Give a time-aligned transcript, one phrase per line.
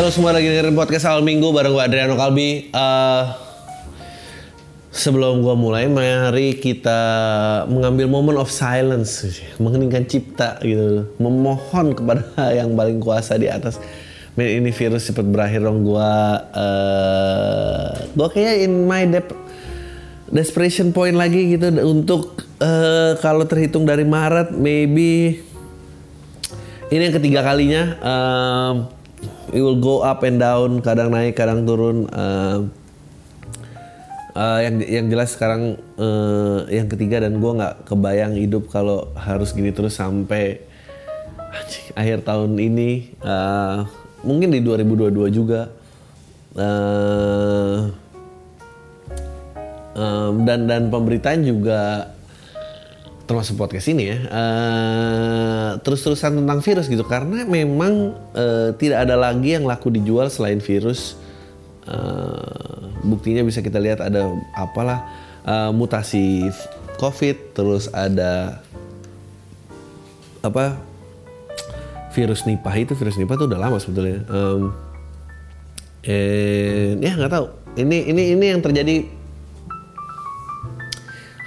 [0.00, 2.72] Lu semua lagi dengerin podcast awal minggu bareng gue Adriano Kalbi.
[2.72, 3.24] Eh,
[4.96, 6.98] Sebelum gue mulai, mari kita
[7.68, 9.28] mengambil moment of silence
[9.60, 11.04] Mengeningkan cipta gitu.
[11.20, 12.24] Memohon kepada
[12.58, 13.76] yang paling kuasa di atas.
[14.40, 15.84] Men ini virus cepat berakhir dong.
[15.84, 16.00] Gue
[16.56, 19.36] uh, Gue kayak in my dep
[20.32, 21.76] desperation point lagi gitu.
[21.84, 25.44] Untuk eh, kalau terhitung dari Maret Maybe
[26.88, 27.82] Ini yang ketiga kalinya.
[28.00, 28.99] Um,
[29.52, 32.06] it will go up and down, kadang naik, kadang turun.
[32.10, 32.70] Uh,
[34.34, 39.50] uh, yang yang jelas sekarang uh, yang ketiga dan gue nggak kebayang hidup kalau harus
[39.50, 40.62] gini terus sampai
[41.98, 43.18] akhir tahun ini.
[43.20, 43.86] Uh,
[44.22, 45.72] mungkin di 2022 juga.
[46.50, 47.94] Uh,
[49.94, 52.10] um, dan dan pemberitaan juga
[53.30, 57.06] termasuk podcast ini ya uh, terus-terusan tentang virus gitu.
[57.06, 61.14] Karena memang uh, tidak ada lagi yang laku dijual selain virus.
[61.86, 65.06] Uh, buktinya bisa kita lihat ada apalah
[65.46, 66.50] uh, mutasi
[66.98, 68.58] covid terus ada
[70.42, 70.74] apa
[72.10, 72.74] virus nipah.
[72.74, 74.26] Itu virus nipah itu udah lama sebetulnya.
[74.26, 74.74] Um,
[76.02, 77.46] and, ya nggak tahu.
[77.78, 79.19] Ini ini ini yang terjadi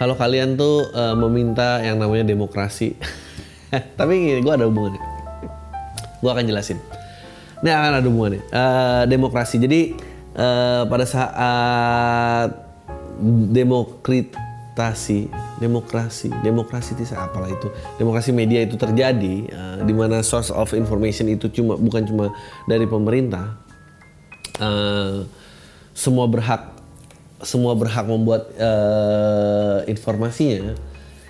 [0.03, 2.99] kalau kalian tuh uh, meminta yang namanya demokrasi,
[3.99, 4.99] tapi gini, gue ada hubungannya.
[6.19, 6.75] Gue akan jelasin.
[7.63, 8.43] Ini akan ada hubungannya.
[8.51, 9.63] Uh, demokrasi.
[9.63, 9.95] Jadi
[10.35, 12.51] uh, pada saat
[13.55, 15.31] demokratasi,
[15.63, 21.31] demokrasi, demokrasi itu apalah itu, demokrasi media itu terjadi, uh, di mana source of information
[21.31, 22.35] itu cuma bukan cuma
[22.67, 23.55] dari pemerintah.
[24.59, 25.23] Uh,
[25.95, 26.72] semua berhak
[27.43, 30.73] semua berhak membuat uh, informasinya.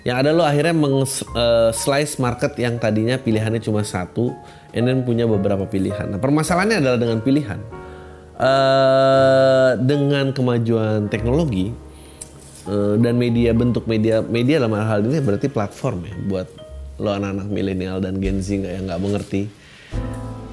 [0.04, 4.32] Yang ada lo akhirnya meng uh, slice market yang tadinya pilihannya cuma satu,
[4.72, 6.08] and then punya beberapa pilihan.
[6.08, 7.60] Nah permasalahannya adalah dengan pilihan.
[8.34, 11.70] Uh, dengan kemajuan teknologi
[12.98, 16.48] dan media bentuk media media dalam hal ini berarti platform ya buat
[16.96, 19.52] lo anak-anak milenial dan Gen Z yang nggak mengerti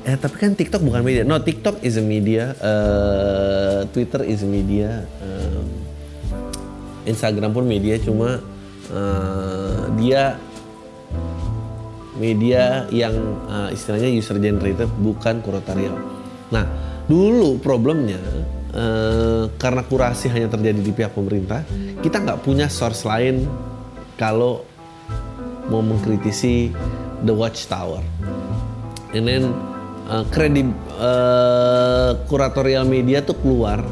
[0.02, 1.22] Ya tapi kan TikTok bukan media.
[1.22, 2.58] No, TikTok is a media.
[2.58, 5.06] Uh, Twitter is a media.
[5.22, 5.62] Uh,
[7.06, 8.02] Instagram pun media.
[8.02, 8.42] Cuma
[8.90, 10.42] uh, dia
[12.18, 13.14] media yang
[13.46, 15.94] uh, istilahnya user generated bukan kuratorial.
[16.50, 16.66] Nah,
[17.06, 18.22] dulu problemnya
[18.74, 21.62] uh, karena kurasi hanya terjadi di pihak pemerintah,
[22.02, 23.46] kita nggak punya source lain
[24.18, 24.66] kalau
[25.70, 26.74] mau mengkritisi
[27.22, 28.02] the watchtower.
[29.14, 29.71] And then
[30.08, 33.86] uh, uh, kuratorial media tuh keluar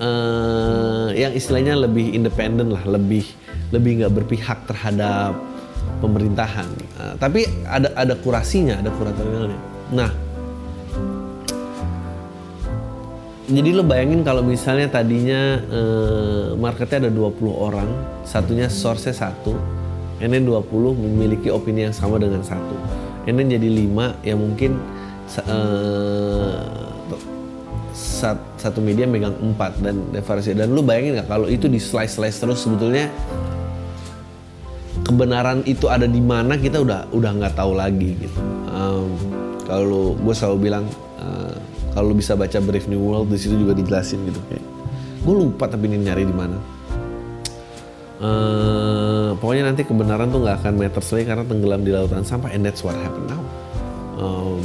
[0.00, 3.26] uh, yang istilahnya lebih independen lah, lebih
[3.72, 5.36] lebih nggak berpihak terhadap
[6.02, 6.68] pemerintahan.
[6.98, 9.60] Uh, tapi ada ada kurasinya, ada kuratorialnya.
[9.92, 10.10] Nah,
[13.52, 17.88] jadi lo bayangin kalau misalnya tadinya uh, marketnya ada 20 orang,
[18.24, 19.52] satunya source-nya satu,
[20.16, 22.78] then 20 memiliki opini yang sama dengan satu.
[23.26, 24.78] Then jadi lima yang mungkin
[25.40, 26.60] uh,
[28.56, 32.38] satu media megang empat dan variasi dan lu bayangin nggak kalau itu di slice slice
[32.38, 33.10] terus sebetulnya
[35.02, 38.38] kebenaran itu ada di mana kita udah udah nggak tahu lagi gitu.
[38.70, 39.10] Um,
[39.66, 40.84] kalau gue selalu bilang
[41.18, 41.56] uh,
[41.92, 44.40] kalau bisa baca Brave New World di situ juga dijelasin gitu.
[44.48, 44.64] Kayak
[45.22, 46.56] gue lupa tapi ini nyari di mana.
[48.22, 52.62] Uh, pokoknya nanti kebenaran tuh nggak akan meter lagi karena tenggelam di lautan sampah and
[52.62, 53.42] that's what happened now.
[54.22, 54.62] Um,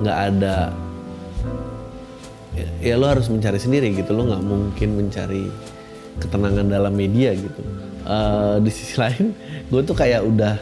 [0.00, 0.72] nggak ada
[2.56, 4.10] ya, ya lo harus mencari sendiri gitu.
[4.16, 5.46] Lo nggak mungkin mencari
[6.20, 7.62] ketenangan dalam media gitu.
[8.04, 9.36] Uh, di sisi lain
[9.68, 10.56] gue tuh kayak udah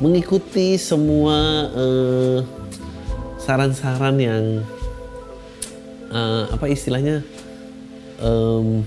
[0.00, 1.68] mengikuti semua
[3.36, 4.44] saran-saran uh, yang
[6.08, 7.20] uh, apa istilahnya
[8.24, 8.82] um,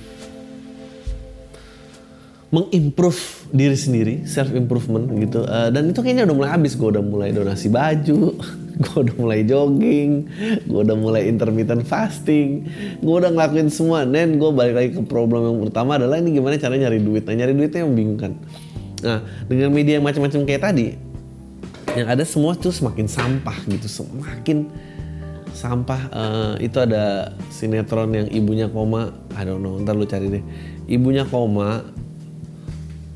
[2.53, 5.41] mengimprove diri sendiri self improvement gitu.
[5.43, 6.77] Uh, dan itu kayaknya udah mulai habis.
[6.77, 8.37] Gue udah mulai donasi baju
[8.83, 10.25] gue udah mulai jogging
[10.65, 12.65] gue udah mulai intermittent fasting
[13.01, 14.05] gue udah ngelakuin semua.
[14.05, 17.25] Dan gue balik lagi ke problem yang pertama adalah ini gimana cara nyari duit.
[17.25, 18.37] Nah nyari duitnya yang membingungkan
[19.03, 19.19] Nah,
[19.51, 20.95] dengan media yang macam-macam kayak tadi,
[21.93, 24.71] yang ada semua tuh semakin sampah gitu, semakin
[25.51, 26.01] sampah.
[26.09, 30.43] Uh, itu ada sinetron yang ibunya koma, I don't know, ntar lu cari deh.
[30.87, 31.83] Ibunya koma,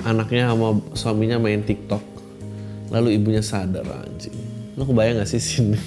[0.08, 2.04] anaknya sama suaminya main TikTok,
[2.96, 4.34] lalu ibunya sadar anjing.
[4.80, 5.80] Lu kebayang gak sih sini?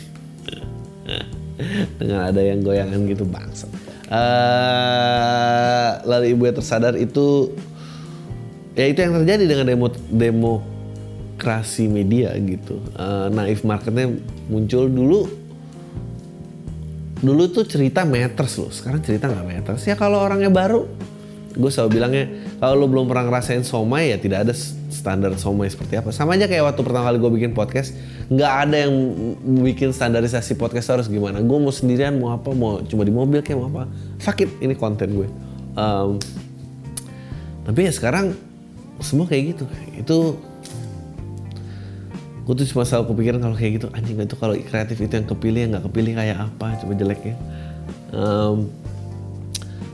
[1.98, 3.66] Dengan ada yang goyangan gitu bangsa.
[4.10, 7.54] Uh, lalu ibunya tersadar itu
[8.74, 9.86] ya itu yang terjadi dengan demo
[11.40, 14.12] demokrasi media gitu uh, naif marketnya
[14.52, 15.20] muncul dulu
[17.20, 20.84] dulu tuh cerita meters loh sekarang cerita nggak meters ya kalau orangnya baru
[21.50, 22.24] gue selalu bilangnya
[22.62, 24.54] kalau lo belum pernah ngerasain somai ya tidak ada
[24.90, 26.14] standar somai seperti apa.
[26.14, 27.96] Sama aja kayak waktu pertama kali gue bikin podcast
[28.30, 28.94] nggak ada yang
[29.66, 31.42] bikin standarisasi podcast harus gimana.
[31.42, 33.90] Gue mau sendirian mau apa mau cuma di mobil kayak mau apa.
[34.22, 35.28] Sakit ini konten gue.
[35.74, 36.22] Um,
[37.66, 38.34] tapi ya sekarang
[39.02, 39.64] semua kayak gitu.
[39.98, 40.18] Itu
[42.46, 45.60] gue tuh cuma selalu kepikiran kalau kayak gitu anjing itu kalau kreatif itu yang kepilih
[45.66, 47.34] yang nggak kepilih kayak apa coba jeleknya.
[48.14, 48.70] Um,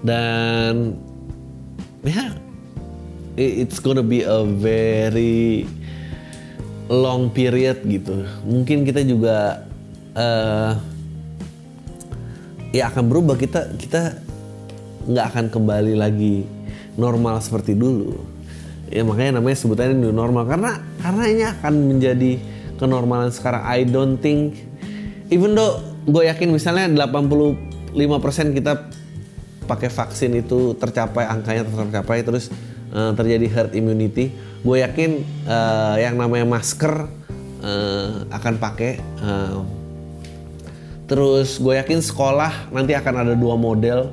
[0.04, 0.96] dan
[2.06, 2.30] ya yeah,
[3.36, 5.66] it's gonna be a very
[6.86, 8.24] long period gitu.
[8.46, 9.66] Mungkin kita juga
[10.14, 10.78] uh,
[12.70, 13.34] ya akan berubah.
[13.36, 14.22] Kita kita
[15.06, 16.46] nggak akan kembali lagi
[16.94, 18.16] normal seperti dulu.
[18.86, 20.46] Ya makanya namanya sebutannya new normal.
[20.46, 22.32] Karena karena ini akan menjadi
[22.78, 23.62] kenormalan sekarang.
[23.66, 24.62] I don't think
[25.34, 28.94] even though gue yakin misalnya 85% kita
[29.66, 32.48] pakai vaksin itu tercapai angkanya tercapai terus
[32.94, 34.30] uh, terjadi herd immunity.
[34.62, 37.06] Gue yakin uh, yang namanya masker
[37.62, 39.62] uh, akan pakai uh,
[41.06, 44.10] terus gue yakin sekolah nanti akan ada dua model.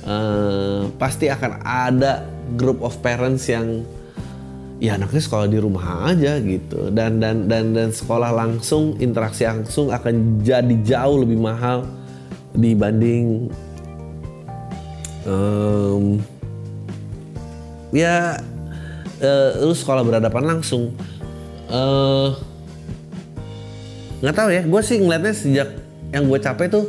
[0.00, 2.24] Uh, pasti akan ada
[2.56, 3.84] group of parents yang
[4.80, 6.88] ya anaknya sekolah di rumah aja gitu.
[6.88, 11.84] Dan dan dan dan sekolah langsung interaksi langsung akan jadi jauh lebih mahal
[12.56, 13.52] dibanding
[15.26, 16.22] um,
[17.90, 18.38] ya
[19.20, 20.94] uh, lu sekolah berhadapan langsung.
[24.20, 25.68] Nggak uh, tahu ya gue sih ngeliatnya sejak
[26.10, 26.86] yang gue capek tuh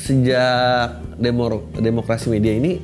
[0.00, 2.80] sejak demo demokrasi media ini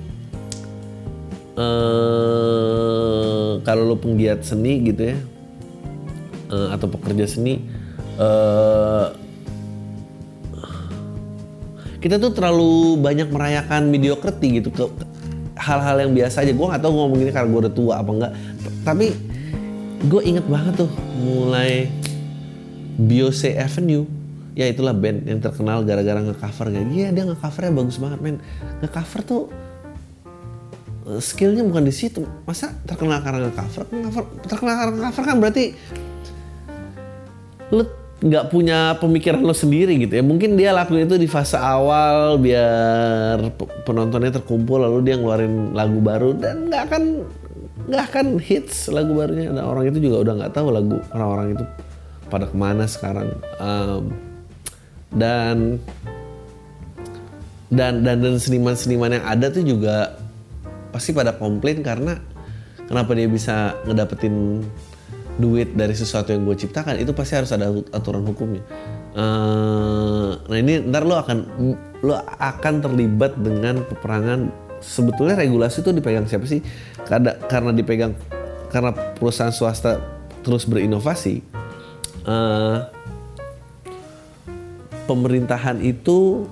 [1.61, 5.17] uh, kalau lo penggiat seni gitu ya
[6.49, 7.61] uh, atau pekerja seni
[8.17, 9.12] uh,
[12.00, 14.88] kita tuh terlalu banyak merayakan mediocrity gitu ke
[15.61, 16.52] hal-hal yang biasa aja.
[16.56, 18.32] Gue nggak tahu ngomong ini karena gue udah tua apa enggak
[18.81, 19.12] tapi
[20.08, 21.93] gue inget banget tuh mulai
[22.97, 24.08] Biose Avenue.
[24.56, 28.37] Ya itulah band yang terkenal gara-gara ngecover kayak iya dia ngecovernya bagus banget men.
[28.82, 29.43] Ngecover tuh
[31.20, 32.25] skillnya bukan di situ.
[32.49, 35.64] Masa terkenal karena cover cover terkenal karena cover kan berarti
[37.70, 37.87] lu
[38.21, 40.25] nggak punya pemikiran lo sendiri gitu ya.
[40.25, 43.41] Mungkin dia lakuin itu di fase awal biar
[43.89, 47.03] penontonnya terkumpul lalu dia ngeluarin lagu baru dan nggak akan
[47.89, 49.49] nggak akan hits lagu barunya.
[49.49, 51.65] Dan orang itu juga udah nggak tahu lagu orang-orang itu
[52.29, 53.33] pada ke mana sekarang.
[53.57, 54.13] Um,
[55.11, 55.81] dan
[57.73, 60.19] dan dan dan seniman-seniman yang ada tuh juga
[60.91, 62.19] pasti pada komplain karena
[62.85, 64.67] kenapa dia bisa ngedapetin
[65.38, 68.64] duit dari sesuatu yang gue ciptakan itu pasti harus ada aturan hukumnya.
[69.14, 71.38] Uh, nah ini ntar lo akan
[72.02, 74.50] lo akan terlibat dengan peperangan
[74.81, 76.64] sebetulnya regulasi itu dipegang siapa sih?
[77.07, 78.16] Karena karena dipegang
[78.71, 80.00] karena perusahaan swasta
[80.43, 81.45] terus berinovasi.
[82.21, 82.85] Uh,
[85.09, 86.47] pemerintahan itu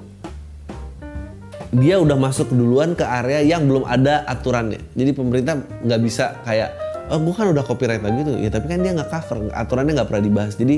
[1.68, 4.80] dia udah masuk duluan ke area yang belum ada aturannya.
[4.96, 6.72] Jadi pemerintah nggak bisa kayak,
[7.08, 10.08] oh gue kan udah copyright lagi tuh, ya tapi kan dia nggak cover, aturannya nggak
[10.08, 10.54] pernah dibahas.
[10.56, 10.76] Jadi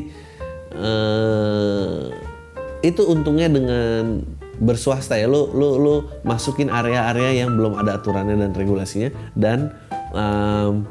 [0.78, 2.10] uh,
[2.80, 4.24] itu untungnya dengan
[4.60, 5.94] berswasta ya, lo lo lo
[6.24, 9.10] masukin area-area yang belum ada aturannya dan regulasinya.
[9.32, 9.72] Dan
[10.12, 10.84] um,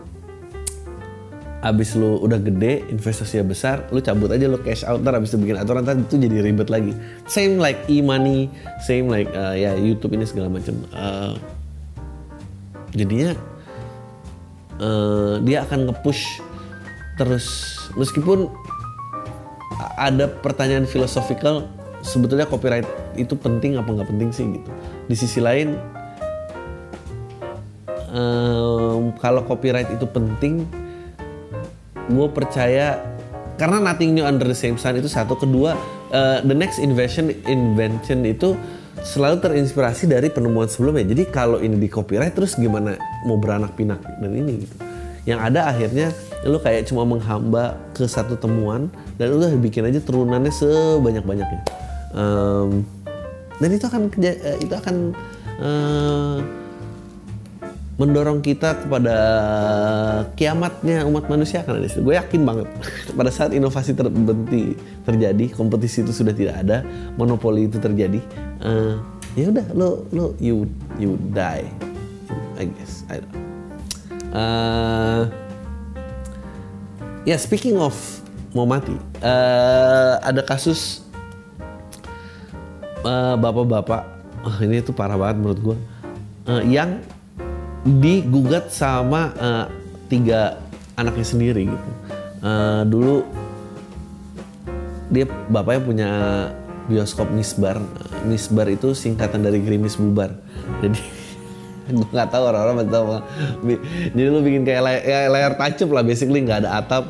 [1.60, 5.03] abis lu udah gede investasinya besar lu cabut aja lu cash out.
[5.03, 6.96] Ntar abis itu bikin aturan ntar itu jadi ribet lagi.
[7.27, 8.48] Same like e-money
[8.81, 10.79] same like uh, ya YouTube ini segala macam.
[10.96, 11.36] Uh,
[12.96, 13.38] jadinya
[14.79, 16.43] uh, dia akan nge-push
[17.19, 17.77] terus.
[18.00, 18.48] Meskipun
[20.00, 21.67] ada pertanyaan filosofikal
[22.00, 22.88] sebetulnya copyright
[23.19, 24.69] itu penting apa nggak penting sih gitu.
[25.07, 25.75] Di sisi lain
[28.12, 30.63] um, kalau copyright itu penting
[32.09, 32.98] gue percaya
[33.59, 35.36] karena nothing new under the same sun itu satu.
[35.36, 35.75] Kedua
[36.15, 38.55] uh, the next invention invention itu
[39.03, 41.08] selalu terinspirasi dari penemuan sebelumnya.
[41.08, 44.75] Jadi kalau ini di copyright terus gimana mau beranak pinak dan ini gitu.
[45.27, 46.08] Yang ada akhirnya
[46.48, 48.88] lu kayak cuma menghamba ke satu temuan
[49.20, 51.62] dan udah bikin aja turunannya sebanyak banyaknya
[52.15, 52.86] um,
[53.60, 54.96] dan itu akan eh, itu akan
[55.60, 56.39] uh,
[58.00, 59.15] mendorong kita kepada
[60.39, 62.68] kiamatnya umat manusia kan ada gue yakin banget
[63.20, 66.88] pada saat inovasi terbenti terjadi kompetisi itu sudah tidak ada
[67.20, 68.24] monopoli itu terjadi
[68.63, 68.96] uh,
[69.36, 70.63] ya udah lo lo you
[70.96, 71.68] you die
[72.56, 73.36] I guess I don't.
[74.32, 75.24] Uh,
[77.27, 77.96] ya speaking of
[78.56, 81.03] mau mati uh, ada kasus
[83.39, 84.03] bapak-bapak
[84.44, 85.77] uh, ini tuh parah banget menurut gue
[86.48, 87.03] uh, yang
[87.86, 89.65] digugat sama uh,
[90.12, 90.59] tiga
[91.00, 91.89] anaknya sendiri gitu.
[92.39, 93.15] Uh, dulu
[95.09, 96.09] dia bapaknya punya
[96.91, 97.79] bioskop Misbar.
[98.27, 100.36] Misbar itu singkatan dari Grimis Bubar.
[100.83, 101.01] Jadi
[101.95, 103.05] gue nggak tahu orang-orang tahu.
[104.13, 107.03] Jadi lu bikin kayak layar, ya, layar tancap lah, basically nggak ada atap.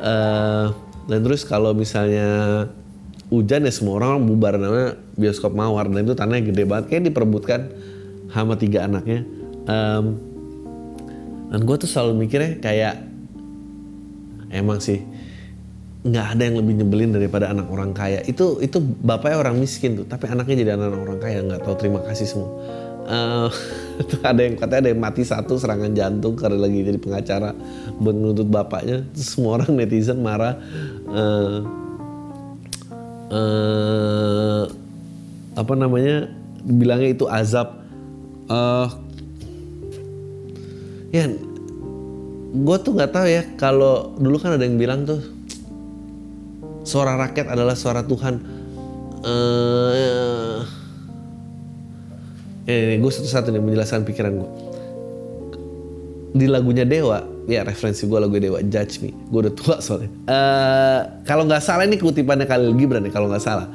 [0.00, 0.72] Uh,
[1.04, 2.64] dan terus kalau misalnya
[3.28, 7.60] hujan ya semua orang bubar namanya bioskop mawar dan itu tanahnya gede banget kayak diperebutkan
[8.32, 9.24] sama tiga anaknya
[9.68, 10.04] um,
[11.54, 13.04] dan gue tuh selalu mikirnya kayak
[14.50, 15.02] emang sih
[16.04, 18.20] nggak ada yang lebih nyebelin daripada anak orang kaya.
[18.28, 22.00] Itu itu bapaknya orang miskin tuh tapi anaknya jadi anak orang kaya nggak tahu terima
[22.04, 22.52] kasih semua.
[23.04, 23.52] Uh,
[24.24, 27.52] ada yang katanya ada yang mati satu serangan jantung karena lagi jadi pengacara
[28.00, 29.04] buat menuntut bapaknya.
[29.12, 30.56] Terus semua orang netizen marah.
[31.04, 31.68] Uh,
[33.28, 34.64] uh,
[35.52, 36.32] apa namanya
[36.64, 37.76] bilangnya itu azab.
[38.48, 38.88] Uh,
[41.14, 41.30] ya
[42.54, 45.22] gue tuh nggak tahu ya kalau dulu kan ada yang bilang tuh
[46.82, 48.34] suara rakyat adalah suara Tuhan.
[49.24, 50.60] Uh,
[52.68, 54.50] eh, gue satu-satu nih menjelaskan pikiran gue
[56.34, 59.14] di lagunya Dewa ya referensi gue lagu Dewa Judge Me.
[59.30, 60.10] Gue udah tua soalnya.
[60.28, 63.70] Uh, kalau nggak salah ini kutipannya Khalil Gibran ya kalau nggak salah.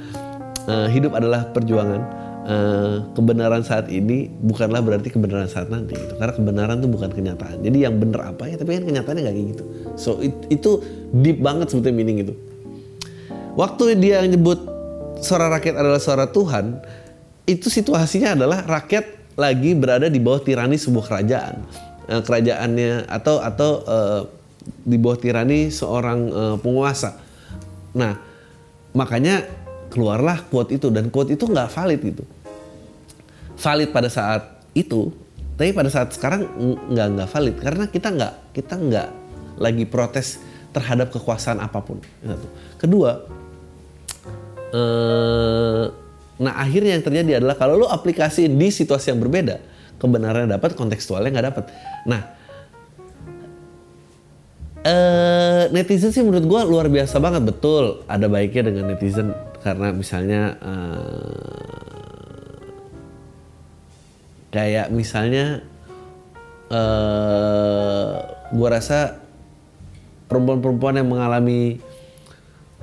[0.69, 6.18] Uh, hidup adalah perjuangan uh, kebenaran saat ini bukanlah berarti kebenaran saat nanti gitu.
[6.18, 7.62] Karena kebenaran itu bukan kenyataan.
[7.62, 9.63] Jadi yang benar apa ya, tapi kan kenyataannya nggak kayak gitu.
[9.96, 10.82] So it, itu
[11.13, 12.34] deep banget sebetulnya meaning itu.
[13.53, 14.60] Waktu dia nyebut
[15.22, 16.82] suara rakyat adalah suara Tuhan,
[17.46, 21.56] itu situasinya adalah rakyat lagi berada di bawah tirani sebuah kerajaan.
[22.10, 24.22] Uh, kerajaannya atau atau uh,
[24.82, 27.22] di bawah tirani seorang uh, penguasa.
[27.94, 28.18] Nah,
[28.94, 29.46] makanya
[29.89, 32.24] keluarlah quote itu dan quote itu nggak valid gitu
[33.60, 35.12] valid pada saat itu
[35.60, 36.48] tapi pada saat sekarang
[36.96, 37.56] nggak nggak valid.
[37.60, 39.08] Karena kita nggak kita nggak
[39.60, 40.39] lagi protes
[40.72, 42.00] terhadap kekuasaan apa pun.
[42.80, 43.28] Kedua
[44.72, 45.86] eh,
[46.39, 49.60] nah akhirnya yang terjadi adalah kalau lo aplikasi di situasi yang berbeda
[50.00, 51.66] kebenaran dapat kontekstualnya nggak dapat.
[52.08, 52.22] Nah
[54.88, 57.44] eh, netizen sih menurut gue luar biasa banget.
[57.44, 59.36] Betul ada baiknya dengan netizen.
[59.60, 61.99] Karena misalnya uh,
[64.50, 65.62] kayak misalnya
[66.74, 68.13] uh, eh,
[68.50, 69.22] gue rasa
[70.29, 71.82] perempuan-perempuan yang mengalami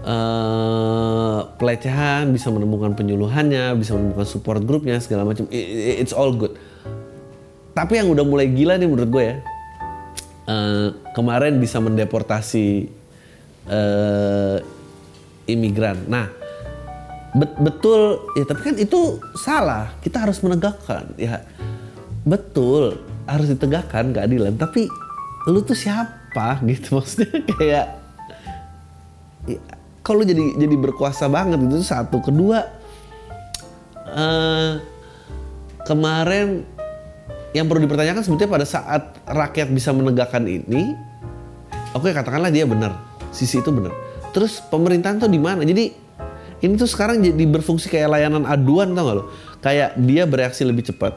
[0.02, 6.54] uh, pelecehan bisa menemukan penyuluhannya bisa menemukan support grupnya segala macam it's all good.
[7.76, 9.36] Tapi yang udah mulai gila nih menurut gue ya
[10.50, 12.88] uh, kemarin bisa mendeportasi
[13.70, 14.58] uh,
[15.46, 16.06] imigran.
[16.06, 16.45] Nah
[17.36, 18.24] bet betul.
[18.34, 19.92] Ya tapi kan itu salah.
[20.00, 21.44] Kita harus menegakkan ya.
[22.24, 24.86] Betul harus ditegakkan keadilan tapi
[25.50, 27.30] lu tuh siapa gitu maksudnya?
[27.58, 27.86] Kayak
[29.46, 29.60] ya,
[30.06, 32.22] kalau jadi jadi berkuasa banget itu satu.
[32.22, 32.62] Kedua
[34.10, 34.72] uh,
[35.86, 36.62] kemarin
[37.54, 40.92] yang perlu dipertanyakan sebetulnya pada saat rakyat bisa menegakkan ini
[41.96, 42.94] oke okay, katakanlah dia benar.
[43.34, 43.92] Sisi itu benar.
[44.30, 45.64] Terus pemerintahan tuh di mana?
[45.64, 46.05] Jadi
[46.64, 49.24] ini tuh sekarang jadi berfungsi kayak layanan aduan tau gak lo?
[49.60, 51.12] Kayak dia bereaksi lebih cepat.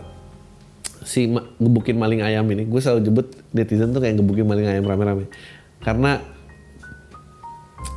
[1.08, 2.68] Si ma gebukin maling ayam ini.
[2.68, 5.32] Gue selalu jebut netizen tuh kayak gebukin maling ayam rame-rame.
[5.80, 6.20] Karena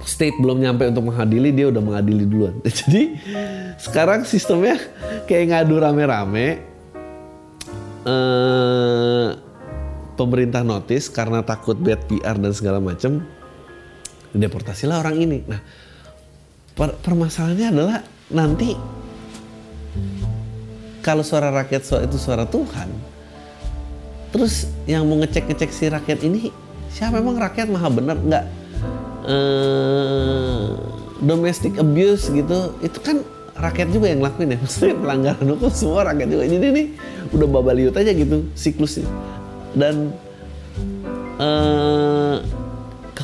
[0.07, 2.63] state belum nyampe untuk mengadili dia udah mengadili duluan.
[2.83, 3.19] Jadi
[3.83, 4.79] sekarang sistemnya
[5.27, 6.63] kayak ngadu rame-rame
[8.07, 9.29] eh,
[10.15, 13.27] pemerintah notice karena takut bad PR dan segala macem
[14.31, 15.39] deportasilah orang ini.
[15.45, 15.61] Nah
[16.73, 17.99] per permasalahannya adalah
[18.33, 18.73] nanti
[21.05, 22.89] kalau suara rakyat suara itu suara Tuhan
[24.33, 26.49] terus yang mau ngecek ngecek si rakyat ini
[26.93, 27.19] siapa?
[27.19, 28.45] Emang rakyat maha benar nggak
[29.25, 30.69] eh,
[31.25, 32.77] domestic abuse gitu.
[32.85, 33.25] Itu kan
[33.57, 36.45] rakyat juga yang ngelakuin ya maksudnya pelanggaran hukum semua rakyat juga.
[36.47, 36.85] Jadi ini
[37.33, 39.09] udah babaliut aja gitu siklusnya.
[39.73, 40.13] Dan
[41.41, 42.37] eh,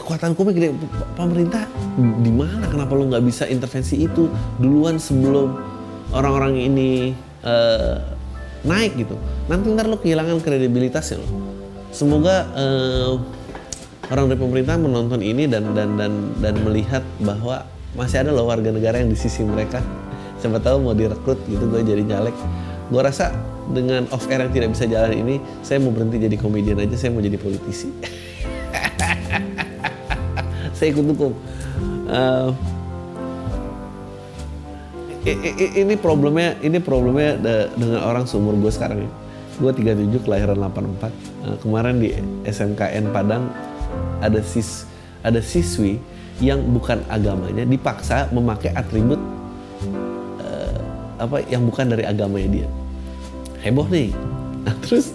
[0.09, 0.69] kekuatan hukumnya gede.
[1.13, 1.69] Pemerintah
[2.01, 2.65] di mana?
[2.73, 4.33] Kenapa lu nggak bisa intervensi itu?
[4.57, 5.53] Duluan sebelum
[6.17, 7.13] orang-orang ini
[7.45, 7.97] eh,
[8.65, 9.21] naik gitu.
[9.53, 11.29] Nanti ntar lu kehilangan kredibilitasnya lo
[11.93, 13.13] semoga eh,
[14.09, 17.65] orang dari pemerintah menonton ini dan dan dan dan melihat bahwa
[17.97, 19.85] masih ada loh warga negara yang di sisi mereka.
[20.39, 22.37] Siapa tahu mau direkrut gitu gue jadi nyalek.
[22.89, 23.35] Gue rasa
[23.69, 27.13] dengan off air yang tidak bisa jalan ini saya mau berhenti jadi komedian aja saya
[27.13, 27.93] mau jadi politisi
[30.79, 31.35] saya ikut dukung
[32.07, 32.55] uh,
[35.75, 37.37] ini problemnya ini problemnya
[37.75, 39.11] dengan orang seumur gue sekarang ya
[39.59, 41.11] gue 37 kelahiran 84
[41.43, 42.15] uh, kemarin di
[42.47, 43.51] SMKN Padang
[44.23, 44.87] ada sis
[45.27, 45.99] ada siswi
[46.39, 49.19] yang bukan agamanya dipaksa memakai atribut
[50.39, 50.79] uh,
[51.19, 52.69] apa yang bukan dari agamanya dia.
[53.59, 54.15] Heboh nih.
[54.63, 55.11] Nah, terus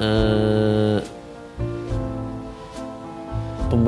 [0.00, 0.53] uh,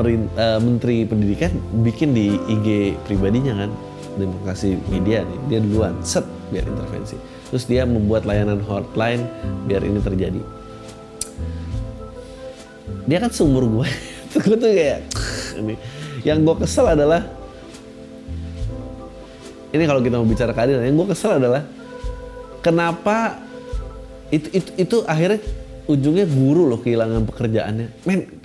[0.05, 3.71] uh, menteri pendidikan bikin di IG pribadinya kan
[4.17, 7.17] demokrasi media nih dia duluan set biar intervensi.
[7.53, 9.25] Terus dia membuat layanan hotline
[9.71, 10.41] biar ini terjadi.
[13.07, 13.89] Dia kan seumur gue
[14.45, 15.01] gue tuh kayak
[15.63, 15.75] ini.
[16.27, 17.23] Yang gue kesel adalah
[19.71, 21.63] ini kalau kita mau bicara keadilan yang gue kesel adalah
[22.65, 23.39] kenapa
[24.35, 25.39] itu, itu itu akhirnya
[25.87, 27.87] ujungnya guru loh kehilangan pekerjaannya.
[28.03, 28.36] Men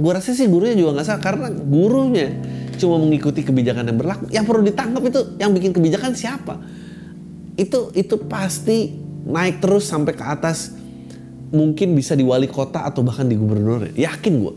[0.00, 2.28] gue rasa sih gurunya juga nggak salah karena gurunya
[2.80, 4.24] cuma mengikuti kebijakan yang berlaku.
[4.32, 6.56] Yang perlu ditangkap itu yang bikin kebijakan siapa?
[7.60, 8.96] Itu itu pasti
[9.28, 10.72] naik terus sampai ke atas
[11.52, 14.54] mungkin bisa di wali kota atau bahkan di gubernur yakin gue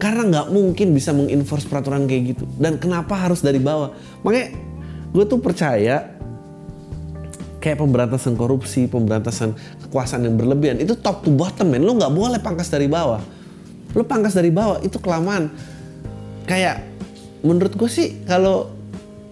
[0.00, 2.48] karena nggak mungkin bisa mengenforce peraturan kayak gitu.
[2.56, 3.92] Dan kenapa harus dari bawah?
[4.24, 4.56] Makanya
[5.12, 6.16] gue tuh percaya
[7.60, 9.52] kayak pemberantasan korupsi pemberantasan
[9.84, 11.84] kekuasaan yang berlebihan itu top to bottom men.
[11.84, 13.39] Lu nggak boleh pangkas dari bawah
[13.94, 15.50] lu pangkas dari bawah itu kelamaan.
[16.46, 16.86] Kayak
[17.42, 18.70] menurut gue sih kalau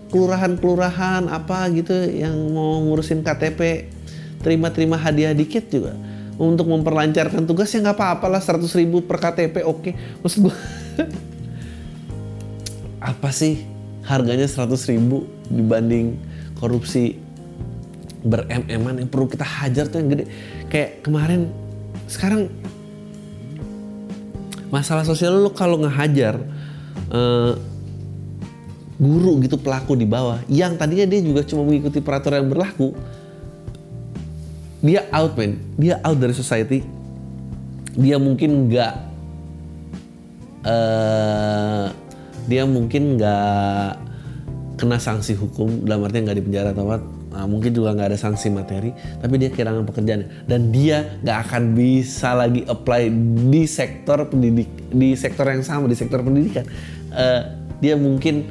[0.08, 3.92] kelurahan-kelurahan apa gitu yang mau ngurusin KTP
[4.40, 5.94] terima-terima hadiah dikit juga.
[6.38, 9.82] Untuk memperlancarkan tugas ya nggak apa-apa lah 100 ribu per KTP oke.
[9.82, 9.92] Okay.
[10.22, 10.54] maksud gue
[13.10, 13.66] apa sih
[14.06, 16.14] harganya 100 ribu dibanding
[16.58, 17.18] korupsi
[18.22, 20.24] berem-eman yang perlu kita hajar tuh yang gede?
[20.70, 21.50] Kayak kemarin
[22.06, 22.48] sekarang
[24.68, 26.40] masalah sosial lu kalau ngehajar
[27.12, 27.56] uh,
[28.98, 32.92] guru gitu pelaku di bawah yang tadinya dia juga cuma mengikuti peraturan yang berlaku
[34.78, 36.86] dia out man dia out dari society.
[37.98, 38.94] Dia mungkin nggak
[40.62, 41.86] uh,
[42.46, 43.90] dia mungkin nggak
[44.78, 48.18] kena sanksi hukum dalam artinya nggak di penjara atau apa nah, mungkin juga nggak ada
[48.18, 48.90] sanksi materi
[49.22, 50.26] tapi dia kehilangan pekerjaan.
[50.42, 53.06] Dan dia nggak akan bisa lagi apply
[53.46, 56.66] di sektor pendidik di sektor yang sama di sektor pendidikan.
[57.14, 58.42] Uh, dia mungkin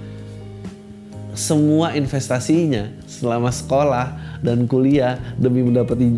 [1.36, 6.16] semua investasinya selama sekolah dan kuliah demi mendapati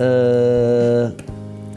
[0.00, 1.12] uh,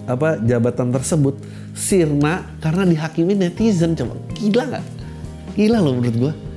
[0.08, 1.36] apa jabatan tersebut
[1.76, 4.16] sirna karena dihakimi netizen coba.
[4.40, 4.86] Gila nggak?
[5.60, 6.49] Gila loh menurut gue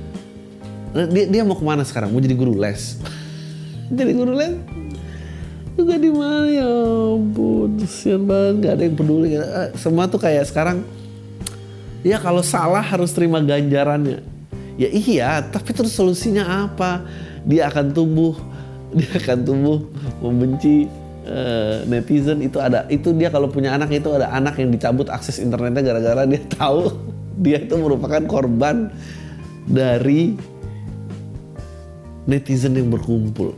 [0.93, 2.13] dia, dia mau ke mana sekarang?
[2.13, 3.01] Mau jadi guru les?
[3.89, 4.53] Jadi guru les?
[5.73, 6.45] Juga di mana?
[6.53, 6.69] Ya
[7.17, 8.55] ampun sian banget.
[8.61, 9.29] Gak ada yang peduli.
[9.73, 10.85] Semua tuh kayak sekarang
[12.05, 14.21] ya kalau salah harus terima ganjarannya.
[14.77, 17.01] Ya iya tapi terus solusinya apa?
[17.49, 18.37] Dia akan tumbuh
[18.97, 19.89] dia akan tumbuh
[20.21, 20.85] membenci
[21.25, 22.45] uh, netizen.
[22.45, 26.29] Itu ada itu dia kalau punya anak itu ada anak yang dicabut akses internetnya gara-gara
[26.29, 26.93] dia tahu
[27.43, 28.93] dia itu merupakan korban
[29.65, 30.52] dari
[32.29, 33.55] netizen yang berkumpul.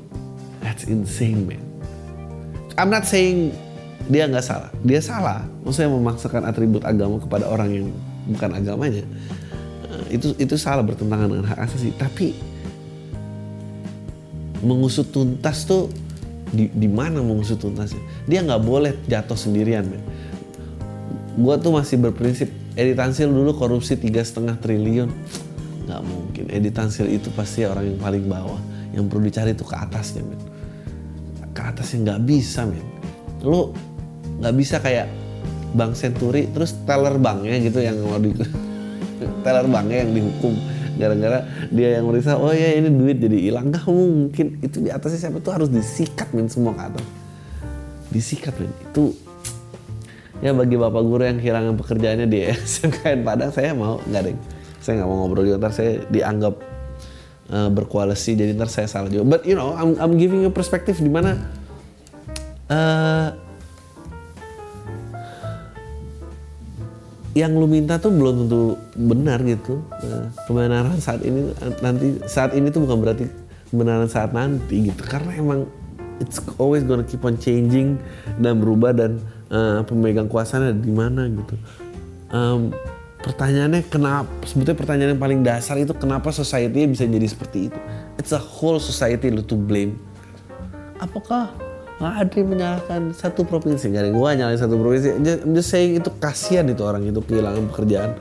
[0.62, 1.62] That's insane man.
[2.76, 3.56] I'm not saying
[4.12, 4.70] dia nggak salah.
[4.82, 5.46] Dia salah.
[5.64, 7.88] Maksudnya memaksakan atribut agama kepada orang yang
[8.30, 9.06] bukan agamanya.
[9.86, 11.94] Uh, itu itu salah bertentangan dengan hak asasi.
[11.96, 12.36] Tapi
[14.66, 15.94] mengusut tuntas tuh
[16.50, 18.02] di, di mana mengusut tuntasnya?
[18.26, 20.04] Dia nggak boleh jatuh sendirian men
[21.36, 22.48] gue tuh masih berprinsip
[22.80, 25.12] editansil dulu korupsi tiga setengah triliun.
[25.86, 26.02] Nggak
[26.46, 28.62] mungkin editansil itu pasti orang yang paling bawah.
[28.94, 30.38] Yang perlu dicari itu ke atasnya men.
[31.58, 32.86] Ke atasnya nggak bisa men.
[33.42, 33.74] Lu
[34.40, 35.10] nggak bisa kayak
[35.74, 38.32] bank senturi terus teller banknya gitu yang mau di
[39.46, 40.54] teller banknya yang dihukum.
[40.96, 41.44] Gara-gara
[41.76, 43.74] dia yang merisa oh ya ini duit jadi hilang.
[43.74, 44.62] Gak mungkin.
[44.62, 47.06] Itu di atasnya siapa tuh harus disikat min semua ke atas.
[48.14, 49.12] Disikat min itu
[50.44, 54.00] ya bagi bapak guru yang kehilangan pekerjaannya di SMKN Padang saya mau.
[54.08, 54.55] Nggak deh
[54.86, 56.62] saya nggak mau ngobrol juga ntar saya dianggap
[57.50, 61.02] uh, berkoalisi jadi ntar saya salah juga but you know I'm, I'm giving you perspektif
[61.02, 61.42] di mana
[62.70, 63.34] uh,
[67.36, 69.84] yang lu minta tuh belum tentu benar gitu.
[69.84, 71.52] Nah, kebenaran saat ini
[71.84, 73.28] nanti saat ini tuh bukan berarti
[73.68, 75.04] kebenaran saat nanti gitu.
[75.04, 75.68] Karena emang
[76.24, 78.00] it's always gonna keep on changing
[78.40, 79.20] dan berubah dan
[79.52, 81.56] uh, pemegang kuasanya di mana gitu.
[82.32, 82.72] Um,
[83.26, 87.80] pertanyaannya kenapa sebetulnya pertanyaan yang paling dasar itu kenapa society bisa jadi seperti itu?
[88.22, 89.98] It's a whole society lu to blame.
[91.02, 91.50] Apakah
[91.98, 93.90] nggak ada yang menyalahkan satu provinsi?
[93.90, 95.08] Nggak ada gue nyalain satu provinsi.
[95.18, 98.14] I'm just saying itu kasihan itu orang itu kehilangan pekerjaan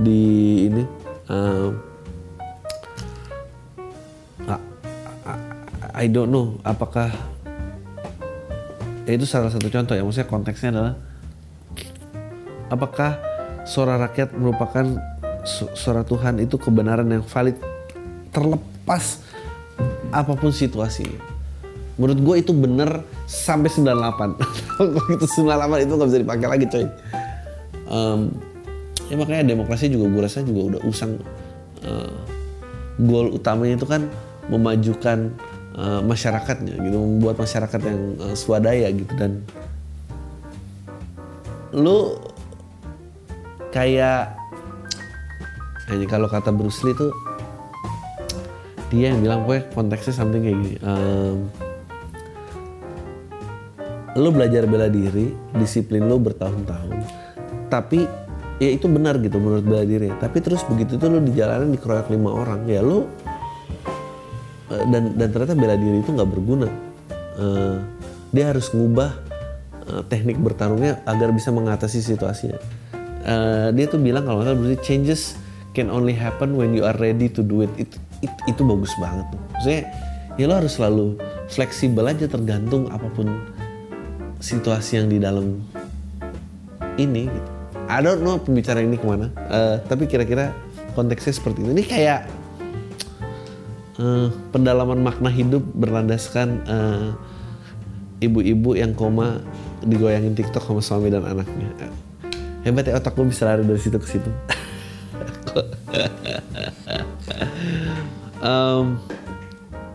[0.00, 0.24] di
[0.72, 0.82] ini
[1.28, 1.76] um,
[5.96, 7.08] I don't know apakah
[9.08, 10.00] ya itu salah satu contoh ya.
[10.00, 10.94] Maksudnya konteksnya adalah
[12.72, 13.25] apakah
[13.66, 14.96] suara rakyat merupakan
[15.74, 17.58] suara Tuhan itu kebenaran yang valid
[18.30, 19.20] terlepas
[20.14, 21.06] apa pun situasi.
[21.96, 24.38] Menurut gue itu bener sampai 98.
[24.76, 26.86] Kalau itu 98 itu nggak bisa dipakai lagi coy.
[27.86, 28.20] Um,
[29.08, 31.18] ya makanya demokrasi juga gue rasa juga udah usang.
[31.84, 32.36] Uh,
[32.96, 34.08] goal utamanya itu kan
[34.48, 35.28] memajukan
[35.76, 39.44] uh, masyarakatnya gitu, membuat masyarakat yang uh, swadaya gitu dan
[41.76, 42.16] lu
[43.74, 44.34] kayak
[45.94, 47.14] ini kalau kata Bruce Lee tuh
[48.90, 51.50] dia yang bilang gue konteksnya something kayak gini um,
[54.16, 56.94] lo belajar bela diri disiplin lo bertahun-tahun
[57.66, 58.06] tapi
[58.56, 60.12] ya itu benar gitu menurut bela diri.
[60.16, 63.04] Tapi terus begitu tuh lo di jalanan dikeroyok lima orang ya lo
[64.72, 66.68] eh, dan dan ternyata bela diri itu nggak berguna.
[67.36, 67.76] Uh,
[68.32, 69.12] dia harus ngubah
[69.92, 72.56] uh, teknik bertarungnya agar bisa mengatasi situasinya
[73.26, 75.36] uh, dia tuh bilang kalau nggak berarti changes
[75.76, 77.72] can only happen when you are ready to do it.
[77.76, 79.40] Itu it, itu bagus banget tuh.
[79.52, 79.82] Maksudnya
[80.40, 81.06] ya lo harus selalu
[81.52, 83.28] fleksibel aja tergantung apa pun
[84.40, 85.60] situasi yang di dalam
[86.96, 87.50] ini gitu.
[87.86, 90.50] I don't know pembicaraan ini ke mana, uh, tapi kira-kira
[90.98, 91.70] konteksnya seperti itu.
[91.70, 92.20] Ini kayak
[94.02, 96.66] uh, pendalaman makna hidup berlandaskan
[98.18, 99.38] ibu-ibu uh, yang koma
[99.86, 101.70] digoyangin TikTok sama suami dan anaknya
[102.66, 104.30] hebat ya otak gue bisa lari dari situ ke situ.
[108.36, 109.00] Um,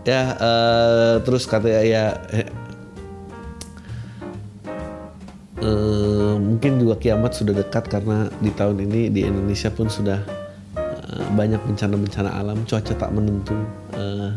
[0.03, 2.05] ya uh, terus katanya ya
[5.61, 10.19] uh, mungkin juga kiamat sudah dekat karena di tahun ini di Indonesia pun sudah
[10.75, 12.65] uh, banyak bencana-bencana alam.
[12.65, 13.55] Cuaca tak menentu
[13.95, 14.33] uh,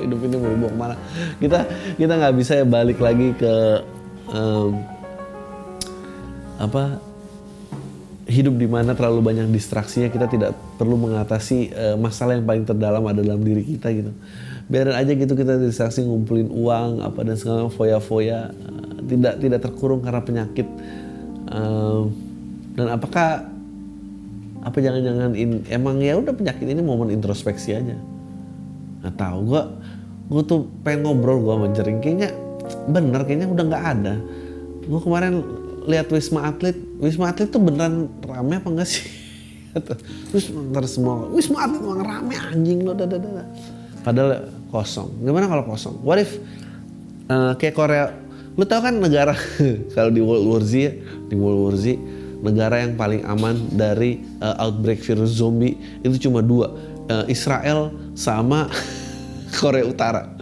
[0.00, 0.94] hidup ini mau dibawa ke mana
[1.42, 1.58] kita
[1.98, 3.82] kita nggak bisa ya balik lagi ke
[4.30, 4.93] um,
[6.58, 7.02] apa
[8.24, 13.04] hidup di mana terlalu banyak distraksinya kita tidak perlu mengatasi uh, masalah yang paling terdalam
[13.04, 14.12] ada dalam diri kita gitu.
[14.64, 20.00] Biarin aja gitu kita distraksi ngumpulin uang apa dan segala foya-foya uh, tidak tidak terkurung
[20.00, 20.68] karena penyakit.
[21.52, 22.08] Uh,
[22.74, 23.44] dan apakah
[24.64, 25.36] apa jangan-jangan
[25.68, 27.96] emang ya udah penyakit ini momen introspeksi aja.
[29.04, 29.62] Nggak tahu gua
[30.32, 32.32] gua tuh pengen ngobrol gua sama jering kayaknya
[32.88, 34.14] bener kayaknya udah nggak ada.
[34.88, 35.44] Gua kemarin
[35.84, 39.04] lihat wisma atlet wisma atlet tuh beneran rame apa enggak sih?
[40.30, 43.44] Terus ntar semua wisma atlet emang rame anjing lo dadadada
[44.04, 45.08] padahal kosong.
[45.24, 45.96] Gimana kalau kosong?
[46.04, 46.36] What if
[47.32, 48.04] uh, kayak Korea
[48.54, 49.34] lu tau kan negara
[49.96, 50.92] kalau di World War Z ya,
[51.26, 51.96] di World War Z
[52.44, 56.76] negara yang paling aman dari uh, outbreak virus zombie itu cuma dua
[57.08, 58.68] uh, Israel sama
[59.58, 60.36] Korea Utara.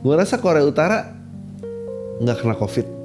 [0.00, 1.12] Gue rasa Korea Utara
[2.16, 2.95] nggak kena covid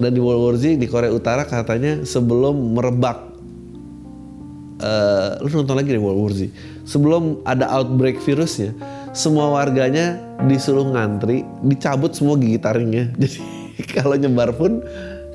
[0.00, 3.30] dan di World War Z di Korea Utara katanya sebelum merebak
[4.80, 6.48] uh, lu nonton lagi di World War Z.
[6.88, 8.72] Sebelum ada outbreak virusnya
[9.12, 10.16] semua warganya
[10.48, 13.42] disuruh ngantri dicabut semua gigi taringnya jadi
[13.90, 14.80] kalau nyebar pun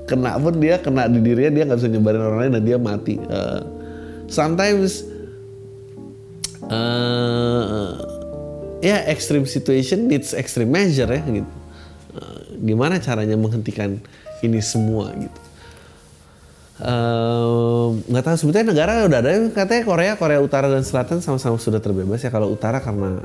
[0.07, 3.15] kena pun dia kena di dirinya dia nggak bisa nyebarin orang lain dan dia mati.
[3.25, 3.61] Uh,
[4.29, 5.05] sometimes
[6.69, 7.97] uh,
[8.85, 11.51] ya extreme situation needs extreme measure ya gitu.
[12.15, 13.99] Uh, gimana caranya menghentikan
[14.43, 15.39] ini semua gitu.
[18.11, 21.79] Nggak uh, tahu sebetulnya negara udah ada katanya Korea Korea Utara dan Selatan sama-sama sudah
[21.79, 23.23] terbebas ya kalau Utara karena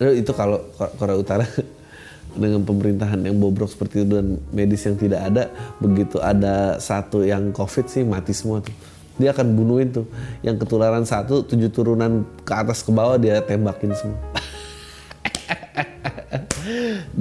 [0.00, 0.64] eh, itu kalau
[0.96, 1.44] Korea Utara
[2.40, 7.52] dengan pemerintahan yang bobrok seperti itu dan medis yang tidak ada begitu ada satu yang
[7.52, 8.72] covid sih mati semua tuh.
[9.20, 10.08] Dia akan bunuhin tuh
[10.40, 14.18] yang ketularan satu tujuh turunan ke atas ke bawah dia tembakin semua.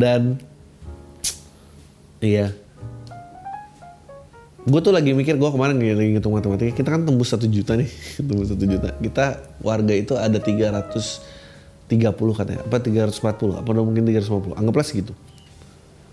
[0.02, 0.40] Dan
[2.24, 2.56] iya.
[4.64, 6.72] Gue tuh lagi mikir gue kemarin lagi ngitung matematika.
[6.72, 7.92] Kita kan tembus satu juta nih.
[8.24, 8.96] Tembus satu juta.
[8.96, 11.92] Kita warga itu ada 330
[12.40, 12.64] katanya.
[12.64, 15.12] Apa 340 apa udah mungkin 350 anggaplah segitu.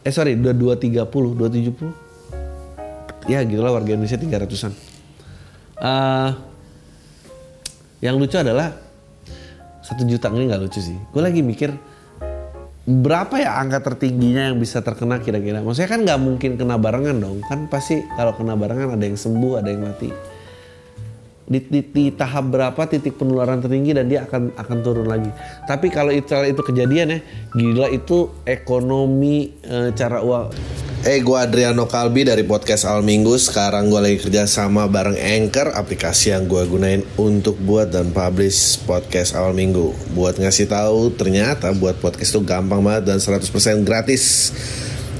[0.03, 2.11] Eh sorry udah 230 270
[3.31, 4.75] ya gitulah warga Indonesia 300-an.
[5.81, 6.31] Uh,
[8.03, 8.75] yang lucu adalah
[9.85, 10.99] satu juta ini nggak lucu sih.
[11.15, 11.71] Gue lagi mikir
[12.91, 15.63] berapa ya angka tertingginya yang bisa terkena kira-kira?
[15.63, 17.39] Maksudnya kan nggak mungkin kena barengan dong.
[17.47, 20.11] Kan pasti kalau kena barengan ada yang sembuh, ada yang mati.
[21.51, 25.35] Di, di, di tahap berapa titik penularan tertinggi dan dia akan akan turun lagi.
[25.67, 27.19] Tapi kalau itu itu kejadian ya,
[27.51, 30.55] gila itu ekonomi e, cara uang
[31.01, 33.33] Eh, hey, gue Adriano Kalbi dari podcast Al Minggu.
[33.41, 38.85] Sekarang gue lagi kerja sama bareng Anchor, aplikasi yang gue gunain untuk buat dan publish
[38.85, 39.97] podcast Al Minggu.
[40.13, 43.49] Buat ngasih tahu, ternyata buat podcast itu gampang banget dan 100%
[43.81, 44.53] gratis.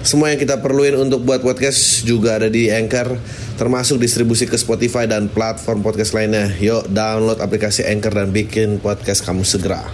[0.01, 3.21] Semua yang kita perluin untuk buat podcast juga ada di Anchor,
[3.61, 6.49] termasuk distribusi ke Spotify dan platform podcast lainnya.
[6.57, 9.85] Yuk, download aplikasi Anchor dan bikin podcast kamu segera.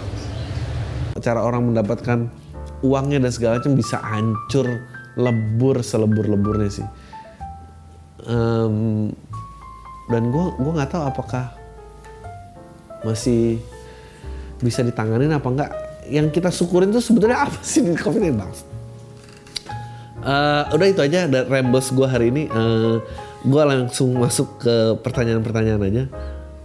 [1.19, 2.31] Cara orang mendapatkan
[2.87, 4.79] uangnya dan segala macam bisa hancur
[5.19, 6.87] lebur selebur-leburnya sih.
[8.31, 9.11] Um,
[10.07, 11.51] dan gue gue nggak tahu apakah
[13.03, 13.59] masih
[14.62, 15.71] bisa ditanganin apa enggak.
[16.07, 18.55] Yang kita syukurin tuh sebetulnya apa sih di covid ini bang?
[20.27, 22.51] Uh, udah itu aja dari rebels gue hari ini.
[22.51, 22.99] Uh,
[23.47, 24.75] gue langsung masuk ke
[25.07, 26.05] pertanyaan-pertanyaan aja.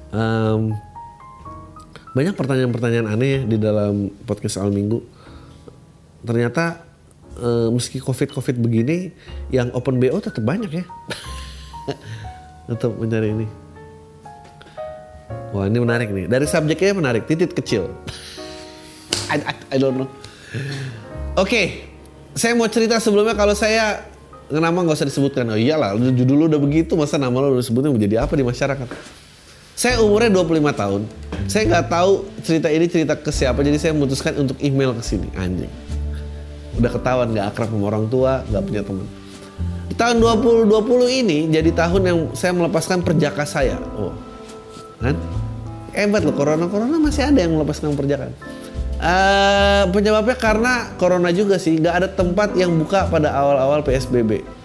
[0.09, 0.73] Um,
[2.17, 5.05] banyak pertanyaan-pertanyaan aneh ya di dalam podcast Al Minggu.
[6.25, 6.91] Ternyata
[7.39, 9.13] uh, meski covid covid begini
[9.53, 10.85] yang open bo tetap banyak ya
[12.71, 13.47] untuk mencari ini
[15.55, 17.91] wah ini menarik nih dari subjeknya menarik titik kecil
[19.31, 20.09] I, I, I don't know
[21.39, 21.90] oke okay.
[22.31, 24.07] Saya mau cerita sebelumnya kalau saya
[24.51, 25.47] nama nggak usah disebutkan.
[25.51, 28.87] Oh iyalah judul lu udah begitu masa nama lu udah sebutnya menjadi apa di masyarakat?
[29.75, 31.01] Saya umurnya 25 tahun.
[31.47, 32.11] Saya nggak tahu
[32.43, 35.27] cerita ini cerita ke siapa jadi saya memutuskan untuk email ke sini.
[35.35, 35.71] Anjing.
[36.79, 39.07] Udah ketahuan nggak akrab sama orang tua nggak punya teman.
[39.91, 43.75] Tahun 2020 ini jadi tahun yang saya melepaskan perjaka saya.
[43.99, 44.15] Oh.
[45.03, 45.19] Kan?
[45.91, 46.71] Hebat loh corona.
[46.71, 48.31] Corona masih ada yang melepaskan perjaka
[49.01, 54.61] uh, penyebabnya karena corona juga sih nggak ada tempat yang buka pada awal-awal psbb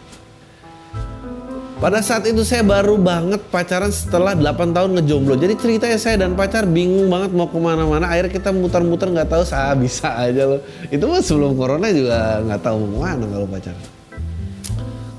[1.77, 5.37] pada saat itu saya baru banget pacaran setelah 8 tahun ngejomblo.
[5.37, 8.09] Jadi ceritanya saya dan pacar bingung banget mau ke mana-mana.
[8.09, 10.64] Akhirnya kita muter-muter nggak tahu saya bisa aja loh.
[10.88, 13.85] Itu mah sebelum corona juga nggak tahu mau ke mana kalau pacaran.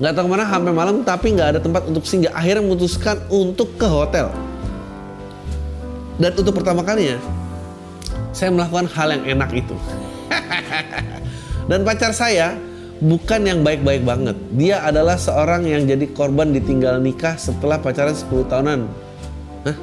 [0.02, 2.34] Nggak tahu ke mana sampai malam tapi nggak ada tempat untuk singgah.
[2.34, 4.26] Akhirnya memutuskan untuk ke hotel.
[6.18, 7.37] Dan untuk pertama kalinya
[8.32, 9.76] saya melakukan hal yang enak itu.
[11.70, 12.56] dan pacar saya
[12.98, 14.36] bukan yang baik-baik banget.
[14.54, 18.80] Dia adalah seorang yang jadi korban ditinggal nikah setelah pacaran 10 tahunan.
[19.66, 19.76] Hah?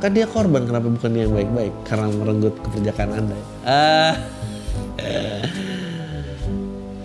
[0.00, 1.72] Kan dia korban, kenapa bukan dia yang baik-baik?
[1.88, 3.38] Karena merenggut keperjakaan Anda.
[3.64, 4.14] Ah.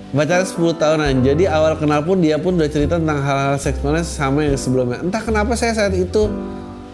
[0.10, 1.14] pacaran 10 tahunan.
[1.24, 5.00] Jadi awal kenal pun dia pun udah cerita tentang hal-hal seksualnya sama yang sebelumnya.
[5.00, 6.28] Entah kenapa saya saat itu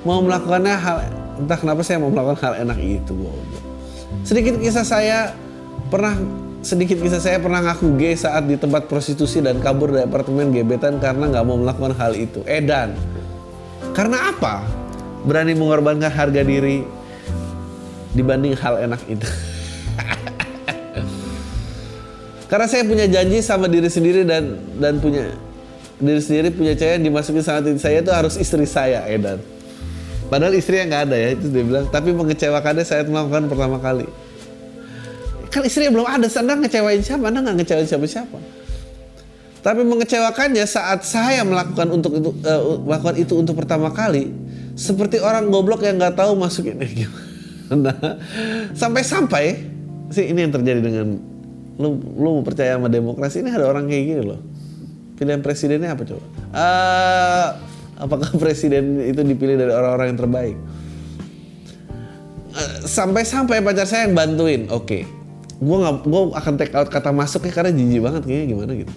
[0.05, 0.97] mau melakukannya hal
[1.41, 3.15] entah kenapa saya mau melakukan hal enak itu.
[4.23, 5.33] Sedikit kisah saya
[5.91, 6.15] pernah
[6.65, 10.97] sedikit kisah saya pernah ngaku gay saat di tempat prostitusi dan kabur dari apartemen gebetan
[10.97, 12.41] karena nggak mau melakukan hal itu.
[12.49, 12.97] Edan.
[13.93, 14.65] Karena apa?
[15.25, 16.81] Berani mengorbankan harga diri
[18.17, 19.25] dibanding hal enak itu.
[22.49, 25.33] Karena saya punya janji sama diri sendiri dan dan punya
[25.99, 29.39] diri sendiri punya cewek yang dimasukin diri saya itu harus istri saya, Edan.
[30.27, 31.85] Padahal istri yang nggak ada ya itu dia bilang.
[31.89, 34.07] Tapi mengecewakannya saya melakukan pertama kali.
[35.53, 37.23] Kan istrinya belum ada anda ngecewain siapa?
[37.31, 38.37] Anda nggak ngecewain siapa siapa
[39.65, 44.29] tapi mengecewakannya saat saya melakukan untuk itu uh, melakukan itu untuk pertama kali
[44.77, 47.97] seperti orang goblok yang nggak tahu masukin gimana.
[48.77, 49.65] Sampai-sampai
[50.13, 51.17] sih ini yang terjadi dengan
[51.81, 53.41] lu lu percaya sama demokrasi?
[53.41, 54.37] Ini ada orang kayak gini loh.
[55.17, 56.23] Pilihan presidennya apa coba?
[56.53, 57.47] Uh,
[57.99, 60.57] apakah presiden itu dipilih dari orang-orang yang terbaik?
[62.55, 64.67] Uh, sampai-sampai pacar saya yang bantuin.
[64.71, 65.03] Oke.
[65.03, 65.03] Okay
[65.55, 68.91] gue nggak gue akan take out kata masuk ya karena jijik banget kayaknya gimana gitu.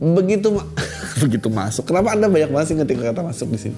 [0.00, 0.62] Begitu ma
[1.24, 1.88] begitu masuk.
[1.88, 3.76] Kenapa anda banyak banget sih ngetik kata masuk di sini?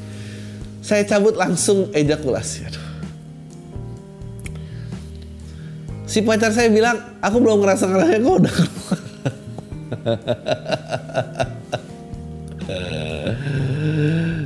[0.83, 2.67] Saya cabut langsung ejakulasi.
[2.67, 2.87] Aduh.
[6.11, 8.55] Si pacar saya bilang aku belum ngerasa ngerasa kok udah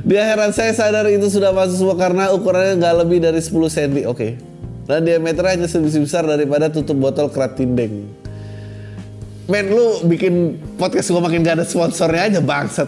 [0.07, 4.07] di akhiran saya sadar itu sudah masuk semua karena ukurannya nggak lebih dari 10 cm
[4.07, 4.31] oke okay
[4.87, 8.07] dan diameternya hanya sebesar besar daripada tutup botol kerat tindeng.
[9.51, 12.87] Men lu bikin podcast gue makin gak ada sponsornya aja bangsat.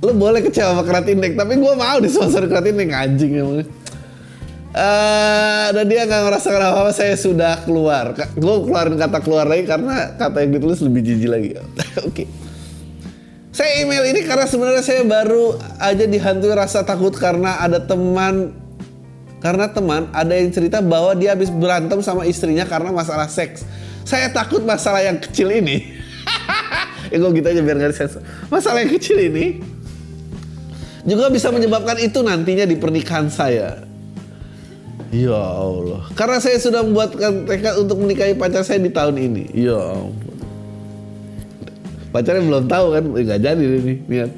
[0.00, 3.68] Lu boleh kecewa sama kerat tindeng, tapi gue mau di sponsor kerat tindeng anjing emang.
[4.76, 8.12] Uh, dan dia nggak ngerasa kenapa apa saya sudah keluar.
[8.36, 11.50] Gue keluarin kata keluar lagi karena kata yang ditulis lebih jijik lagi.
[11.60, 11.68] Oke.
[12.08, 12.26] okay.
[13.56, 18.52] Saya email ini karena sebenarnya saya baru aja dihantui rasa takut karena ada teman
[19.40, 23.64] karena teman ada yang cerita bahwa dia habis berantem sama istrinya karena masalah seks.
[24.04, 25.88] Saya takut masalah yang kecil ini.
[27.10, 28.20] ya gue gitu aja biar nggak disensor.
[28.52, 29.64] Masalah yang kecil ini
[31.08, 33.88] juga bisa menyebabkan itu nantinya di pernikahan saya.
[35.16, 36.04] Ya Allah.
[36.12, 39.48] Karena saya sudah membuatkan tekad untuk menikahi pacar saya di tahun ini.
[39.56, 40.35] Ya ampun.
[42.16, 43.94] Pacarnya belum tahu kan, nggak jadi ini.
[44.08, 44.30] Lihat.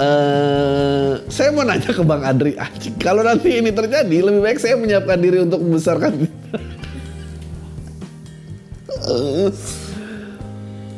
[0.00, 4.80] Eh, saya mau nanya ke Bang Adri, Anjing, kalau nanti ini terjadi, lebih baik saya
[4.80, 6.24] menyiapkan diri untuk membesarkan.
[9.10, 9.52] Eh,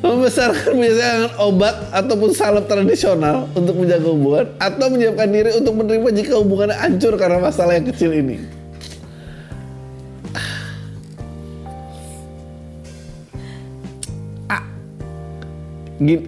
[0.07, 6.09] membesarkan biasanya dengan obat ataupun salep tradisional untuk menjaga hubungan atau menyiapkan diri untuk menerima
[6.23, 8.62] jika hubungannya hancur karena masalah yang kecil ini.
[16.03, 16.27] Gini.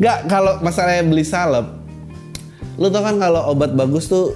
[0.00, 1.76] Gak kalau masalahnya beli salep,
[2.80, 4.32] lu tau kan kalau obat bagus tuh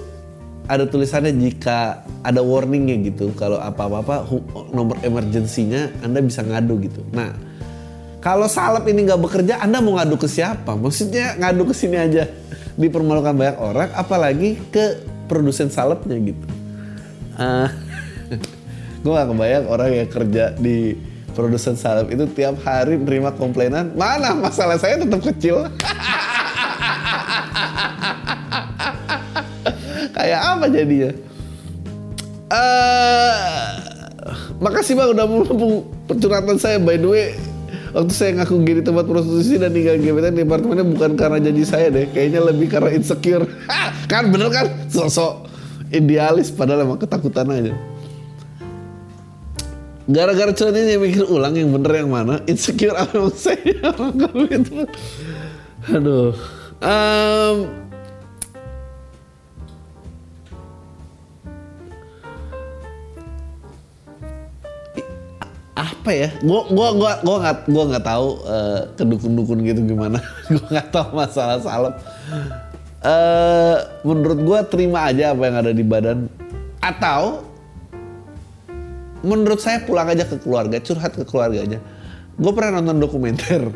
[0.69, 4.25] ada tulisannya jika ada warningnya gitu kalau apa-apa
[4.73, 7.01] nomor emergensinya anda bisa ngadu gitu.
[7.13, 7.33] Nah
[8.21, 10.77] kalau salep ini nggak bekerja anda mau ngadu ke siapa?
[10.77, 12.29] Maksudnya ngadu ke sini aja.
[12.77, 16.45] Dipermalukan banyak orang apalagi ke produsen salepnya gitu.
[17.35, 17.73] Ah,
[19.03, 20.95] gue gak kebayang orang yang kerja di
[21.35, 25.67] produsen salep itu tiap hari nerima komplainan mana masalah saya tetap kecil.
[30.15, 31.11] Kayak apa jadinya?
[32.45, 33.61] Eh,
[34.63, 36.79] makasih bang udah menampung curhatan saya.
[36.79, 37.35] By the way
[37.91, 41.91] waktu saya ngaku gini tempat prostitusi dan tinggal gebetan di apartemennya bukan karena janji saya
[41.91, 43.43] deh kayaknya lebih karena insecure.
[44.11, 44.71] Kan bener kan?
[44.87, 45.51] Sosok
[45.91, 47.73] idealis padahal emang ketakutan aja
[50.05, 52.41] gara-gara curhat ini mikir ulang yang bener yang mana?
[52.45, 53.89] Insecure apa emang saya
[55.95, 56.33] aduh.
[56.81, 57.55] Em,
[66.05, 66.29] apa ya?
[66.45, 70.21] Gua gua gua gua nggak gua nggak tahu eh, ke dukun-dukun gitu gimana.
[70.53, 71.97] Gua nggak tahu masalah salep.
[73.01, 76.29] Eh menurut gua terima aja apa yang ada di badan.
[76.77, 77.41] Atau
[79.25, 81.79] menurut saya pulang aja ke keluarga curhat ke keluarga aja
[82.35, 83.73] gue pernah nonton dokumenter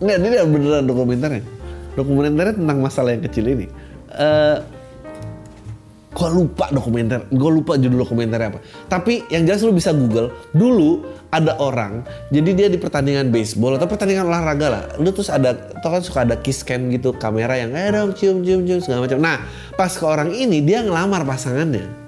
[0.00, 1.44] nggak ini beneran dokumenternya
[1.94, 3.66] dokumenternya tentang masalah yang kecil ini
[4.16, 4.58] eh
[6.14, 8.62] Gue lupa dokumenter, gue lupa judul dokumenternya apa.
[8.86, 10.30] Tapi yang jelas lu bisa Google.
[10.54, 11.02] Dulu
[11.34, 14.82] ada orang, jadi dia di pertandingan baseball atau pertandingan olahraga lah.
[15.02, 18.46] Lu terus ada, tau kan suka ada kiss cam gitu, kamera yang eh dong cium
[18.46, 19.18] cium cium segala macam.
[19.18, 19.42] Nah
[19.74, 22.03] pas ke orang ini dia ngelamar pasangannya.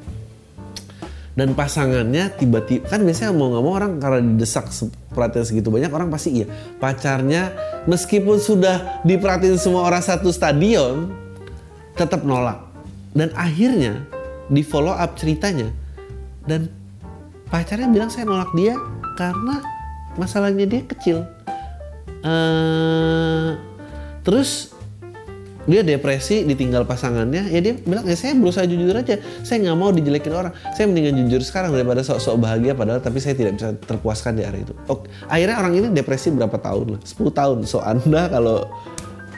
[1.37, 4.73] Dan pasangannya tiba-tiba kan biasanya mau nggak mau orang karena didesak
[5.13, 6.47] perhatian segitu banyak orang pasti iya.
[6.81, 7.53] Pacarnya
[7.85, 11.13] meskipun sudah diperhatiin semua orang satu stadion
[11.93, 12.65] tetap nolak.
[13.13, 14.01] Dan akhirnya
[14.49, 15.69] di follow up ceritanya.
[16.49, 16.73] Dan
[17.53, 18.81] pacarnya bilang saya nolak dia
[19.21, 19.61] karena
[20.17, 21.21] masalahnya dia kecil.
[22.25, 23.61] Eh
[24.25, 24.76] terus
[25.67, 29.91] dia depresi ditinggal pasangannya ya dia bilang ya saya berusaha jujur aja saya nggak mau
[29.91, 34.39] dijelekin orang saya mendingan jujur sekarang daripada sok-sok bahagia padahal tapi saya tidak bisa terpuaskan
[34.39, 38.31] di area itu Oke, akhirnya orang ini depresi berapa tahun lah 10 tahun so anda
[38.31, 38.71] kalau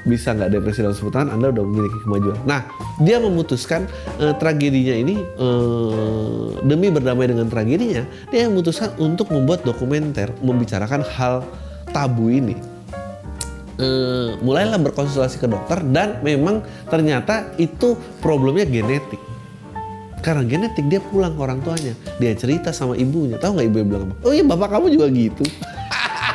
[0.06, 2.38] bisa nggak depresi dalam 10 tahun Anda udah memiliki kemajuan.
[2.48, 2.64] Nah,
[3.04, 3.84] dia memutuskan
[4.16, 11.44] eh, tragedinya ini eh, demi berdamai dengan tragedinya, dia memutuskan untuk membuat dokumenter membicarakan hal
[11.92, 12.56] tabu ini.
[13.78, 19.22] Eh, mulailah berkonsultasi ke dokter dan memang ternyata itu problemnya genetik.
[20.18, 23.38] Karena genetik dia pulang ke orang tuanya, dia cerita sama ibunya.
[23.38, 24.14] Tahu nggak ibunya bilang apa?
[24.26, 25.46] Oh iya bapak kamu juga gitu.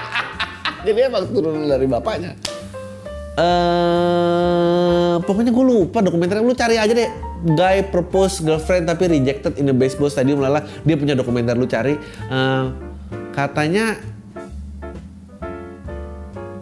[0.87, 2.31] Jadi emang turun dari bapaknya
[3.33, 7.09] eh pokoknya gue lupa dokumenternya lu cari aja deh
[7.57, 11.97] guy propose girlfriend tapi rejected in a baseball stadium lala dia punya dokumenter lu cari
[12.29, 12.65] Eh,
[13.33, 13.97] katanya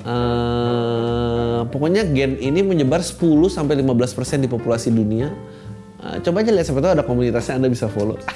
[0.08, 0.41] eh
[1.72, 3.18] pokoknya gen ini menyebar 10
[3.48, 5.32] sampai 15% di populasi dunia.
[6.02, 8.20] Eh, coba aja lihat tahu ada komunitasnya anda bisa follow.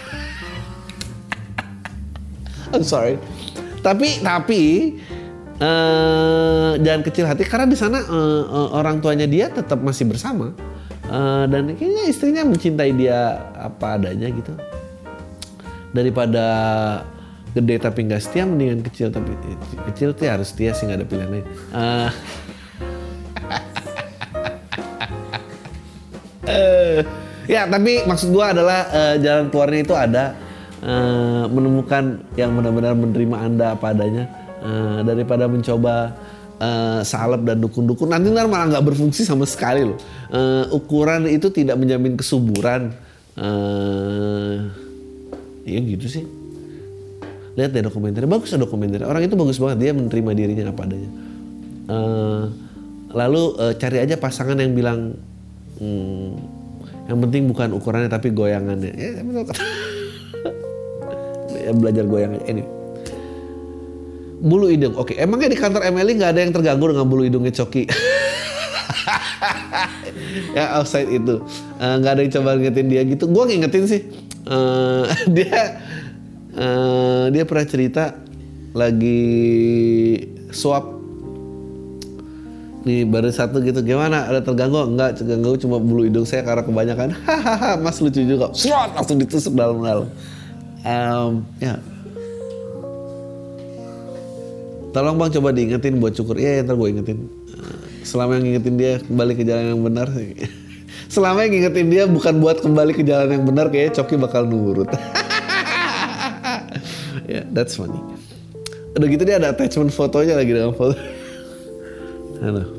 [2.74, 3.20] I'm sorry.
[3.84, 4.62] Tapi tapi
[5.56, 10.56] eh jangan kecil hati karena di sana eh, eh, orang tuanya dia tetap masih bersama.
[11.06, 14.54] Eh, dan kayaknya istrinya mencintai dia apa adanya gitu.
[15.96, 16.46] Daripada
[17.56, 19.32] gede tapi nggak setia mendingan kecil tapi
[19.88, 21.46] kecil tuh harus setia sih nggak ada pilihan lain.
[21.72, 22.10] Eh,
[26.48, 27.00] eh,
[27.46, 30.24] ya tapi maksud gua adalah eh, jalan keluarnya itu ada
[30.82, 34.26] eh, menemukan yang benar-benar menerima anda apa adanya
[34.64, 36.16] eh, daripada mencoba
[36.60, 40.00] uh, salep dan dukun-dukun nanti ntar malah nggak berfungsi sama sekali loh.
[40.32, 42.96] Uh, ukuran itu tidak menjamin kesuburan.
[43.36, 44.72] Uh,
[45.68, 46.24] iya gitu sih.
[47.56, 49.08] Lihat deh dokumenternya bagus ya dokumenternya.
[49.08, 51.10] Orang itu bagus banget dia menerima dirinya apa adanya.
[51.86, 52.44] Uh,
[53.16, 55.16] lalu uh, cari aja pasangan yang bilang
[55.80, 56.30] hmm,
[57.06, 58.94] yang penting bukan ukurannya tapi goyangannya.
[58.94, 59.46] Ya betul
[61.66, 62.46] ya, belajar goyangannya.
[62.46, 62.64] Ini
[64.46, 64.94] bulu hidung.
[65.00, 67.90] Oke, emangnya di kantor Emily nggak ada yang terganggu dengan bulu hidungnya Coki?
[70.58, 71.44] ya outside itu
[71.80, 73.28] eh, nggak uh, ada yang coba ngingetin dia gitu.
[73.30, 74.02] Gue ngingetin sih.
[74.46, 75.82] Uh, dia
[76.54, 78.14] uh, dia pernah cerita
[78.76, 79.24] lagi
[80.52, 80.95] swap
[82.86, 83.82] nih baru satu gitu.
[83.82, 84.30] Gimana?
[84.30, 84.86] Ada terganggu?
[84.86, 85.58] Enggak terganggu.
[85.58, 87.18] Cuma bulu hidung saya karena kebanyakan.
[87.28, 88.54] Hahaha mas lucu juga.
[88.54, 90.08] Swat langsung ditusuk dalam-dalam
[90.86, 91.76] um, ya.
[94.94, 96.40] Tolong bang coba diingetin buat cukur.
[96.40, 97.28] Iya ya, ntar gue ingetin.
[98.06, 100.08] Selama yang ngingetin dia kembali ke jalan yang benar
[101.14, 104.88] selama yang ngingetin dia bukan buat kembali ke jalan yang benar kayaknya Coki bakal nurut.
[107.26, 107.98] Ya yeah, that's funny.
[108.94, 110.94] Udah gitu dia ada attachment fotonya lagi dengan foto.
[112.38, 112.75] Halo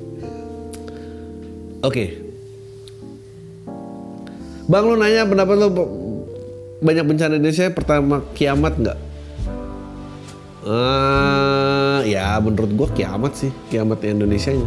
[1.92, 2.08] okay.
[4.66, 5.68] bang lu nanya pendapat lu
[6.82, 8.98] banyak bencana Indonesia pertama kiamat nggak
[10.66, 14.66] Uh, ya menurut gue kiamat sih kiamat di Indonesia nya.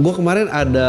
[0.00, 0.88] Gue kemarin ada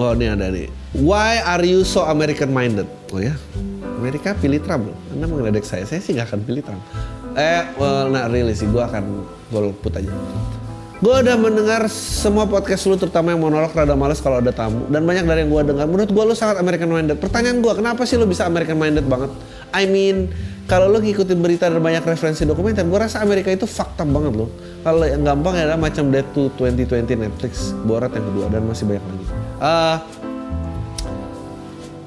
[0.00, 0.72] Oh ini ada nih.
[0.96, 2.88] Why are you so American minded?
[3.12, 3.36] Oh ya,
[4.00, 4.88] Amerika pilih Trump.
[5.12, 6.80] Anda mengeledek saya, saya sih nggak akan pilih Trump.
[7.36, 8.64] Eh, well, not really sih.
[8.64, 10.08] Gue akan golput aja.
[10.96, 15.04] Gue udah mendengar semua podcast lu terutama yang monolog rada males kalau ada tamu dan
[15.04, 15.84] banyak dari yang gue dengar.
[15.84, 17.20] Menurut gue lu sangat American minded.
[17.20, 19.28] Pertanyaan gue, kenapa sih lu bisa American minded banget?
[19.76, 20.32] I mean,
[20.64, 24.48] kalau lu ngikutin berita dan banyak referensi dokumenter, gue rasa Amerika itu fakta banget loh.
[24.80, 29.04] Kalau yang gampang adalah macam Dead to 2020 Netflix, Borat yang kedua dan masih banyak
[29.04, 29.24] lagi.
[29.60, 29.96] Uh, ah,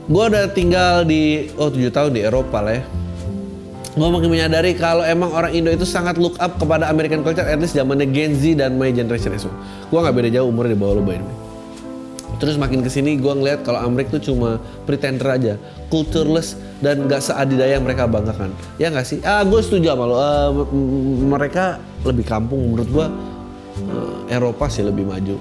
[0.10, 2.99] gue udah tinggal di oh 7 tahun di Eropa lah ya
[4.00, 7.60] gue makin menyadari kalau emang orang Indo itu sangat look up kepada American culture at
[7.60, 9.52] least zamannya Gen Z dan my generation itu.
[9.92, 11.38] Gue nggak beda jauh umurnya di bawah lo by the way.
[12.40, 15.54] Terus makin ke sini gue ngeliat kalau Amerika tuh cuma pretender aja,
[15.92, 18.56] cultureless dan gak seadidaya yang mereka banggakan.
[18.80, 19.20] Ya nggak sih?
[19.28, 20.16] Ah gue setuju sama lo.
[20.16, 20.50] Uh,
[21.28, 23.08] mereka lebih kampung menurut gue.
[23.92, 25.36] Uh, Eropa sih lebih maju.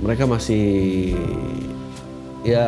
[0.00, 0.64] Mereka masih
[2.40, 2.64] ya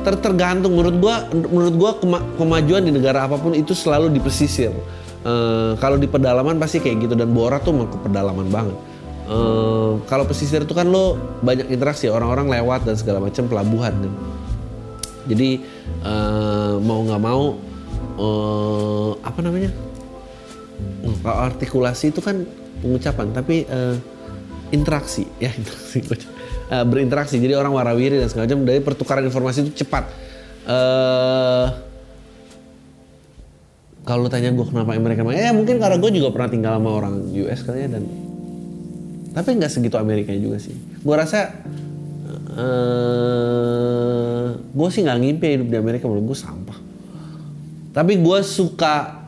[0.00, 4.20] ter tergantung menurut gua menurut gua kema kemajuan di negara apa pun itu selalu di
[4.22, 4.72] pesisir.
[5.20, 8.76] Uh, kalau di pedalaman pasti kayak gitu dan Bora tuh mau ke pedalaman banget.
[9.30, 11.14] Uh, kalau pesisir itu kan lo
[11.44, 14.12] banyak interaksi orang-orang lewat dan segala macam pelabuhan kan.
[15.28, 15.60] Jadi
[16.02, 17.54] uh, mau nggak mau
[18.16, 19.70] uh, apa namanya?
[21.20, 22.48] Kalau artikulasi itu kan
[22.80, 23.94] pengucapan tapi uh,
[24.72, 26.00] interaksi ya interaksi
[26.70, 27.36] uh, berinteraksi.
[27.42, 30.06] Jadi orang warawiri dan segala macam dari pertukaran informasi itu cepat.
[30.64, 31.66] Uh,
[34.06, 37.60] kalau tanya gue kenapa Amerika ya mungkin karena gue juga pernah tinggal sama orang US
[37.62, 38.04] kali ya dan
[39.30, 40.74] tapi nggak segitu Amerika juga sih.
[40.74, 41.54] Gue rasa
[42.58, 46.78] uh, gue sih nggak ngimpi hidup di Amerika menurut gue sampah.
[47.94, 49.26] Tapi gue suka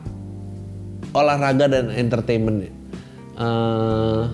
[1.15, 2.67] olahraga dan entertainment.
[3.39, 4.27] Uh,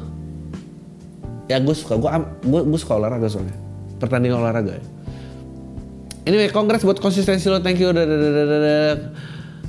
[1.49, 1.97] ya gue suka.
[1.97, 2.09] Gue
[2.45, 3.57] gue gue suka olahraga soalnya.
[3.97, 4.85] Pertandingan olahraga ya.
[6.29, 7.57] Anyway congrats buat konsistensi lo.
[7.59, 7.89] Thank you.
[7.89, 8.05] Udah,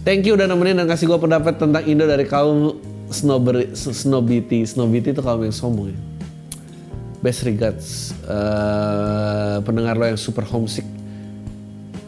[0.04, 2.76] thank you udah nemenin dan kasih gue pendapat tentang Indo dari kaum
[3.08, 4.68] snobber snobity.
[4.68, 5.98] Snobity itu kaum yang sombong ya.
[7.24, 10.84] Best regards uh, pendengar lo yang super homesick.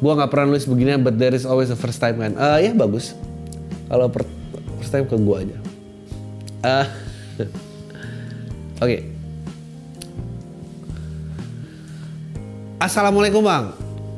[0.04, 2.76] Gue nggak pernah nulis begini but there is always a first time kan uh, ya
[2.76, 3.16] bagus.
[3.88, 4.12] Kalau
[4.80, 5.56] first time ke gue aja.
[6.62, 6.86] Uh,
[8.84, 8.88] oke.
[8.88, 9.11] okay.
[12.82, 13.70] Assalamualaikum bang.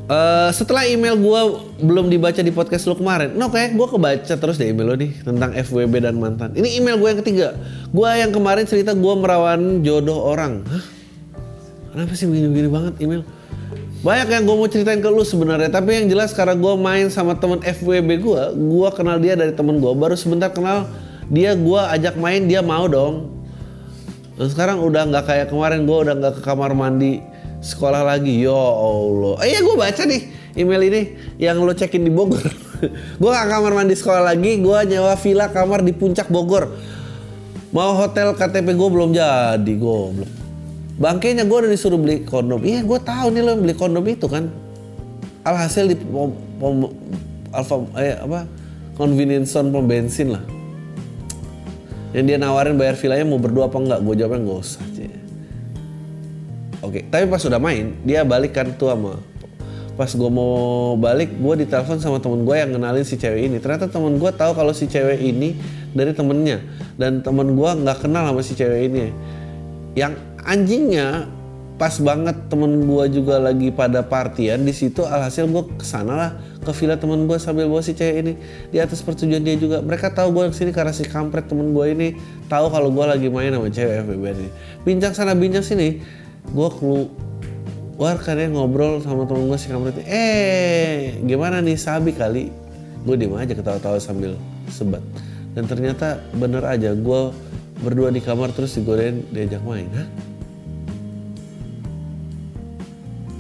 [0.09, 1.41] Uh, setelah email gue
[1.85, 5.13] belum dibaca di podcast lo kemarin, no kayak gue kebaca terus deh email lo nih
[5.21, 6.49] tentang FWB dan mantan.
[6.57, 7.49] Ini email gue yang ketiga.
[7.93, 10.65] Gue yang kemarin cerita gue merawan jodoh orang.
[10.65, 10.81] Hah?
[11.93, 13.21] Kenapa sih begini-begini banget email?
[14.01, 17.37] Banyak yang gue mau ceritain ke lu sebenarnya, tapi yang jelas karena gue main sama
[17.37, 19.93] temen FWB gue, gue kenal dia dari temen gue.
[19.93, 20.89] Baru sebentar kenal
[21.29, 23.29] dia, gue ajak main dia mau dong.
[24.41, 27.34] Dan sekarang udah nggak kayak kemarin gue udah nggak ke kamar mandi
[27.65, 29.41] sekolah lagi ya Allah.
[29.41, 30.23] Eh ya gue baca nih
[30.61, 31.03] email ini
[31.41, 32.45] yang lo cekin di Bogor.
[33.21, 36.69] Gue gak kamar mandi sekolah lagi gue nyewa villa kamar di puncak Bogor.
[37.73, 40.31] Mau hotel KTP gue belum jadi gue belum
[40.95, 42.61] bangkainya gue udah disuruh beli kondom.
[42.63, 44.53] Iya gue tahu nih lo beli kondom itu kan.
[45.45, 46.89] Alhasil di pom, pom,
[47.53, 48.49] alfa eh apa
[48.95, 50.45] convenience store pom bensin lah.
[52.15, 54.01] Yang dia nawarin bayar villanya mau berdua apa enggak?
[54.07, 54.85] Gue jawabnya nggak usah
[56.85, 59.17] Oke tapi pas udah main dia balik tuh sama
[59.95, 63.57] pas gue mau balik gue ditelepon sama temen gue yang kenalin si cewek ini.
[63.63, 65.55] Ternyata temen gue tahu kalau si cewek ini
[65.95, 66.59] dari temennya
[66.99, 69.15] dan temen gue nggak kenal sama si cewek ini.
[69.95, 71.31] Yang anjingnya
[71.75, 76.31] pas banget temen gue juga lagi pada partian di situ alhasil gue ke sana lah
[76.63, 78.33] ke villa temen gue sambil bawa si cewek ini.
[78.75, 79.79] Di atas persetujuan dia juga.
[79.79, 82.19] Mereka tahu gue ke sini karena si kampret temen gue ini
[82.51, 84.49] tahu kalau gue lagi main sama cewek FBB ini.
[84.83, 86.03] Bincang sana bincang sini
[86.51, 90.05] gue keluar kan ya ngobrol sama temen gue si kampret ini.
[90.11, 92.53] eh gimana nih sabi kali?
[93.05, 94.37] Gue diem aja ketawa-tawa sambil
[94.69, 95.01] sebat.
[95.55, 97.21] Dan ternyata bener aja gue
[97.81, 99.89] berdua di kamar terus digodain diajak main.
[99.93, 100.09] Hah?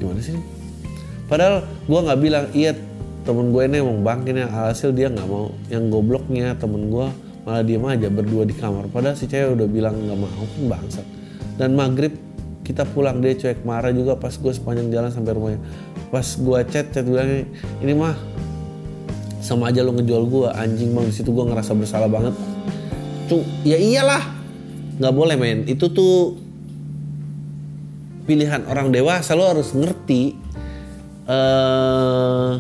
[0.05, 0.37] gimana sih?
[1.25, 2.77] Padahal gue nggak bilang iya
[3.25, 5.49] temen gue ini emang bangkin yang hasil dia nggak mau.
[5.73, 7.09] Yang gobloknya temen gue
[7.49, 8.93] malah diem aja berdua di kamar.
[8.93, 11.07] Padahal si cewek udah bilang nggak mau pun bangsat.
[11.57, 12.13] Dan maghrib
[12.65, 15.61] kita pulang dia cuek marah juga pas gue sepanjang jalan sampai rumahnya.
[16.09, 17.45] Pas gue chat chat bilang
[17.85, 18.17] ini mah
[19.45, 21.12] sama aja lo ngejual gue anjing bang.
[21.12, 22.33] Situ gue ngerasa bersalah banget.
[23.29, 24.25] Tuh ya iyalah.
[24.97, 25.69] Nggak boleh men.
[25.69, 26.41] Itu tuh
[28.25, 30.33] pilihan orang dewasa lo harus ngerti
[31.25, 32.53] eh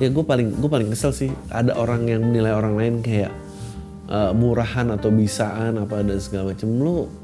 [0.00, 3.32] ya gue paling gue paling kesel sih ada orang yang menilai orang lain kayak
[4.08, 7.19] eh, murahan atau bisaan apa dan segala macam lo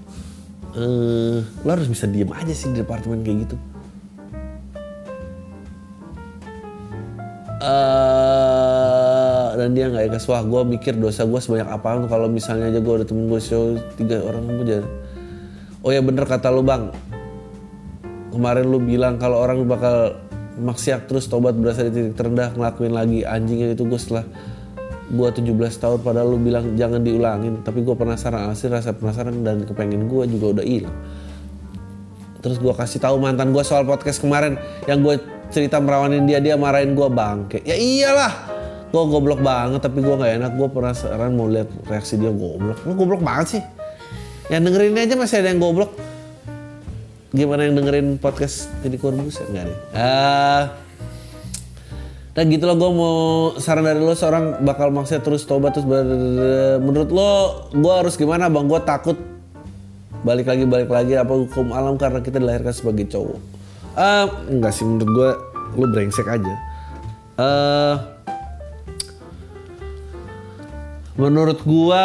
[0.77, 3.57] eh lo harus bisa diem aja sih di departemen kayak gitu.
[7.65, 10.29] Eh dan dia nggak ikhlas.
[10.29, 13.81] Wah gue mikir dosa gue sebanyak apaan kalau misalnya aja gue ada temen gue show
[13.97, 14.89] tiga orang kamu jadi
[15.81, 16.93] oh ya bener kata lu bang.
[18.37, 20.21] Kemarin lu bilang kalau orang bakal
[20.61, 23.25] maksiat terus tobat berasa di titik terendah ngelakuin lagi.
[23.25, 24.29] Anjingnya itu gue setelah
[25.07, 25.53] gue 17
[25.83, 27.63] tahun padahal lu bilang jangan diulangin.
[27.63, 30.97] Tapi gue penasaran asli rasa penasaran dan kepengen gue juga udah hilang.
[32.43, 35.19] Terus gue kasih tahu mantan gue soal podcast kemarin yang gue
[35.51, 37.59] cerita merawanin dia dia marahin gue bangke.
[37.63, 38.55] Ya iyalah
[38.91, 40.53] gue goblok banget tapi gue nggak enak.
[40.55, 42.79] Gue penasaran mau lihat reaksi dia goblok.
[42.87, 43.63] Lu goblok banget sih.
[44.47, 45.91] Yang dengerin aja masih ada yang goblok.
[47.37, 50.86] Gimana yang dengerin podcast jadi korbus ya enggak nih ah
[52.37, 53.17] Nah gitu loh gue mau
[53.57, 57.33] saran dari lo seorang bakal maksudnya terus tobat terus ber- menurut lo
[57.73, 58.53] gue harus gimana?
[58.53, 59.17] Bang gue takut
[60.21, 63.41] balik lagi balik lagi apa hukum alam karena kita dilahirkan sebagai cowok.
[63.97, 65.31] Eh enggak sih menurut gue
[65.81, 66.55] lo brengsek aja.
[67.41, 67.95] Eh
[71.17, 72.05] menurut gue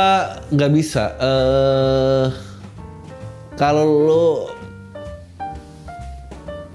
[0.56, 1.12] nggak bisa.
[1.20, 2.28] Eh
[3.60, 4.26] kalau lo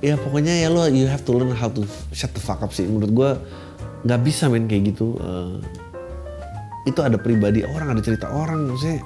[0.05, 1.83] ya pokoknya ya lo you have to learn how to
[2.13, 2.85] shut the fuck up sih.
[2.85, 3.31] Menurut gue
[4.07, 5.57] nggak bisa main kayak gitu Eh,
[6.87, 9.03] itu ada pribadi orang ada cerita orang maksudnya.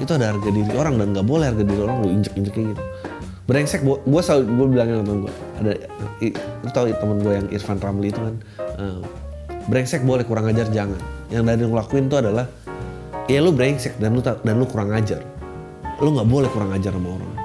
[0.00, 2.68] Itu ada harga diri orang dan nggak boleh harga diri orang lo injek injek kayak
[2.76, 2.82] gitu.
[3.50, 5.72] Brengsek gue selalu gue bilangin sama gue ada
[6.62, 8.34] lu tau temen gue yang Irfan Ramli itu kan
[8.78, 9.00] eh,
[9.66, 11.00] brengsek boleh kurang ajar jangan.
[11.34, 12.46] Yang dari lu lakuin itu adalah
[13.26, 15.24] ya lu brengsek dan ta- dan lu kurang ajar.
[15.98, 17.39] Lu nggak boleh kurang ajar sama orang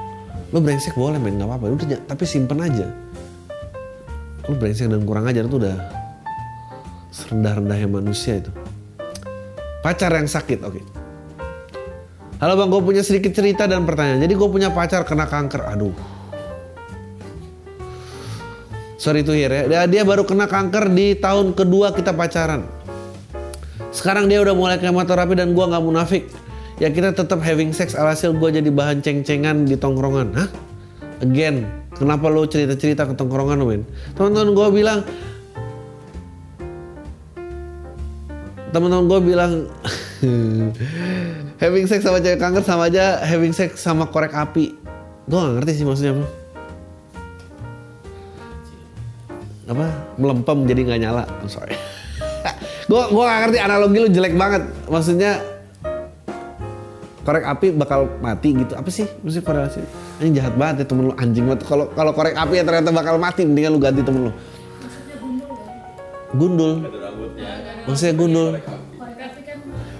[0.56, 1.68] lu brengsek boleh main nggak apa-apa.
[1.68, 2.88] Udah tapi simpen aja.
[4.48, 5.76] Lu brengsek dan kurang ajar itu udah
[7.12, 8.56] serendah-rendahnya manusia itu.
[9.84, 10.80] Pacar yang sakit oke.
[12.40, 12.72] Halo bang.
[12.72, 14.24] Gue punya sedikit cerita dan pertanyaan.
[14.24, 15.60] Jadi gue punya pacar kena kanker.
[15.76, 15.92] Aduh.
[18.96, 19.64] Sorry tuh Hir ya.
[19.68, 22.64] Dia, dia baru kena kanker di tahun kedua kita pacaran.
[23.92, 26.32] Sekarang dia udah mulai kemoterapi dan gue nggak munafik
[26.82, 30.36] ya kita tetap having sex alhasil gue jadi bahan ceng-cengan di tongkrongan.
[30.36, 30.50] Hah?
[31.24, 33.82] Again kenapa lo cerita-cerita ke tongkrongan men
[34.20, 35.00] teman-teman gue bilang
[38.76, 39.52] teman-teman gue bilang
[41.64, 44.76] having sex sama cewek kanker sama aja having sex sama korek api.
[45.26, 46.28] Gue gak ngerti sih maksudnya apa.
[49.66, 49.86] Apa?
[50.22, 51.24] Melempem jadi nggak nyala.
[51.42, 51.80] I'm sorry.
[52.86, 54.68] Gue gue gak ngerti analogi lu jelek banget.
[54.92, 55.42] Maksudnya
[57.26, 58.78] korek api bakal mati gitu.
[58.78, 59.10] Apa sih?
[59.26, 59.82] Maksudnya korelasi
[60.22, 61.66] ini jahat banget ya temen lu anjing banget.
[61.66, 64.34] Kalau kalau korek api ya ternyata bakal mati mendingan lu ganti temen lu.
[66.38, 66.86] Gundul.
[67.90, 68.48] Maksudnya gundul.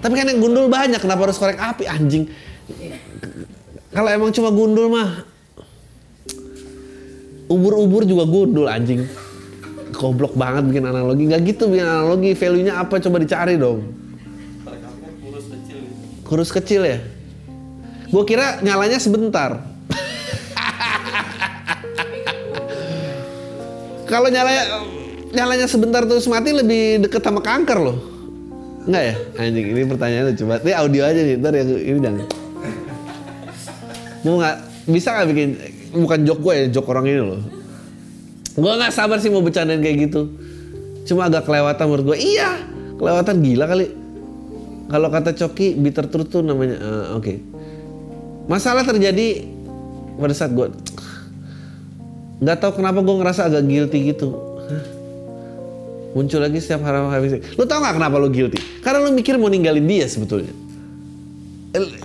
[0.06, 2.30] Tapi kan yang gundul banyak kenapa harus korek api anjing?
[3.90, 5.26] Kalau emang cuma gundul mah
[7.50, 9.02] ubur-ubur juga gundul anjing.
[9.98, 11.26] Goblok banget bikin analogi.
[11.26, 13.02] Nggak gitu bikin analogi value nya apa?
[13.02, 13.82] Coba dicari dong.
[16.26, 17.15] Kurus kecil ya
[18.10, 19.62] gue kira nyalanya sebentar
[24.12, 24.64] kalau nyalanya
[25.34, 28.16] nyalanya sebentar terus mati lebih deket sama kanker loh
[28.86, 29.16] Enggak ya?
[29.42, 30.62] Anjing, ini pertanyaan lucu banget.
[30.70, 32.26] Ini audio aja nih, ntar yang ini jangan.
[34.22, 34.56] Mau nggak,
[34.90, 35.50] bisa nggak bikin,
[35.98, 37.42] bukan jok gue ya, jok orang ini loh.
[38.54, 40.38] Gue nggak sabar sih mau bercandain kayak gitu.
[41.10, 42.18] Cuma agak kelewatan menurut gue.
[42.22, 42.62] Iya,
[43.02, 43.86] kelewatan gila kali.
[44.86, 47.34] Kalau kata Coki, bitter truth tuh namanya, eh, oke.
[48.46, 49.46] Masalah terjadi
[50.16, 50.70] pada saat gue
[52.36, 54.36] nggak tahu kenapa gue ngerasa agak guilty gitu.
[56.16, 57.60] Muncul lagi setiap having sex.
[57.60, 58.56] Lu tau gak kenapa lu guilty?
[58.80, 60.52] Karena lu mikir mau ninggalin dia sebetulnya.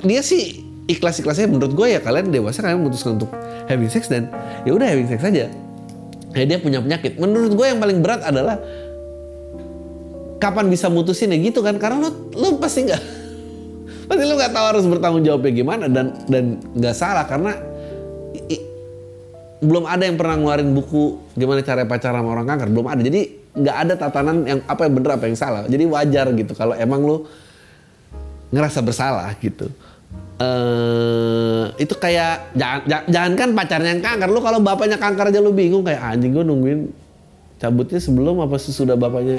[0.03, 3.30] Dia sih ikhlas-ikhlasnya menurut gue ya kalian dewasa kalian memutuskan untuk
[3.70, 4.26] having sex dan
[4.66, 5.47] ya udah having sex aja.
[6.34, 7.22] Ya dia punya penyakit.
[7.22, 8.59] Menurut gue yang paling berat adalah
[10.43, 11.78] kapan bisa mutusin ya gitu kan?
[11.78, 13.03] Karena lu lu pasti nggak
[14.11, 17.55] pasti lu nggak tahu harus bertanggung jawabnya gimana dan dan nggak salah karena
[18.35, 18.67] i- i-
[19.63, 22.69] belum ada yang pernah ngeluarin buku gimana cara pacaran sama orang kanker.
[22.75, 22.99] Belum ada.
[23.07, 25.63] Jadi nggak ada tatanan yang apa yang bener apa yang salah.
[25.71, 27.23] Jadi wajar gitu kalau emang lu
[28.51, 29.71] ngerasa bersalah gitu.
[30.43, 34.29] Eh itu kayak jangan, jangan kan pacarnya yang kanker.
[34.33, 35.87] Lu kalau bapaknya kanker aja lu bingung.
[35.87, 36.81] Kayak anjing gue nungguin
[37.63, 39.39] cabutnya sebelum apa sesudah bapaknya.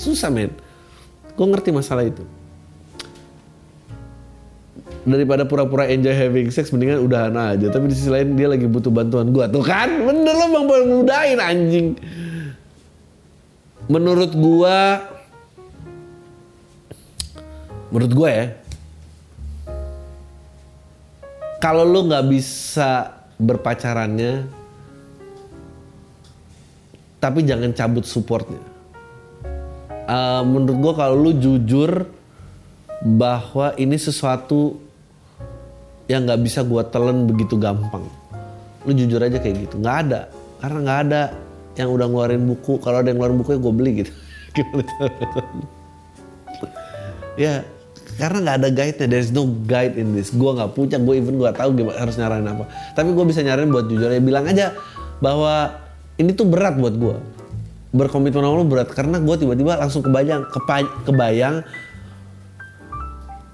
[0.00, 0.54] Susah men.
[1.34, 2.37] Gue ngerti masalah itu
[5.10, 7.72] daripada pura-pura enjoy having sex mendingan udahan aja.
[7.72, 9.48] Tapi di sisi lain dia lagi butuh bantuan gua.
[9.48, 9.88] Tuh kan?
[9.88, 11.86] Bener lo bang boleh mudahin anjing.
[13.88, 15.00] Menurut gua
[17.88, 18.46] menurut gua ya
[21.56, 24.44] kalau lu nggak bisa berpacarannya
[27.18, 28.62] tapi jangan cabut supportnya.
[30.06, 32.06] Eh, menurut gua kalau lu jujur
[33.02, 34.78] bahwa ini sesuatu
[36.08, 38.08] yang nggak bisa gua telan begitu gampang.
[38.88, 39.76] Lu jujur aja kayak gitu.
[39.80, 40.20] nggak ada,
[40.58, 41.22] karena nggak ada
[41.78, 42.82] yang udah ngeluarin buku.
[42.82, 44.12] Kalau ada yang ngeluarin buku ya gue beli gitu.
[47.38, 47.62] Ya,
[48.18, 49.06] karena nggak ada guide-nya.
[49.06, 50.34] There's no guide in this.
[50.34, 50.98] Gue nggak punya.
[50.98, 52.66] Gue even gue tahu gimana harus nyaranin apa.
[52.98, 54.18] Tapi gue bisa nyaranin buat jujur ya.
[54.18, 54.74] Bilang aja
[55.22, 55.78] bahwa
[56.18, 57.14] ini tuh berat buat gue.
[57.94, 60.50] Berkomitmen sama lu berat karena gue tiba-tiba langsung kebayang,
[61.06, 61.62] kebayang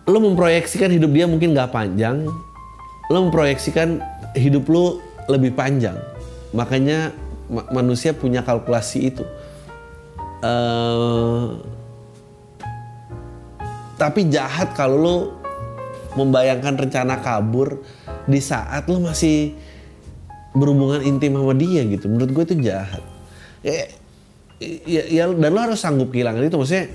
[0.05, 2.29] lo memproyeksikan hidup dia mungkin gak panjang,
[3.09, 4.01] lo memproyeksikan
[4.37, 5.97] hidup lo lebih panjang.
[6.53, 7.11] Makanya
[7.49, 9.25] ma- manusia punya kalkulasi itu.
[10.45, 11.47] Eh,
[13.97, 15.17] tapi jahat kalau lo
[16.15, 17.81] membayangkan rencana kabur
[18.29, 19.57] di saat lo masih
[20.53, 22.13] berhubungan intim sama dia gitu.
[22.13, 23.03] Menurut gue itu jahat.
[23.65, 23.89] Ya,
[24.85, 26.87] ya, ya dan lo harus sanggup kehilangan itu maksudnya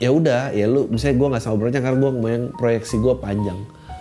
[0.00, 3.60] ya udah ya lu misalnya gue nggak sama beratnya karena gue main proyeksi gue panjang.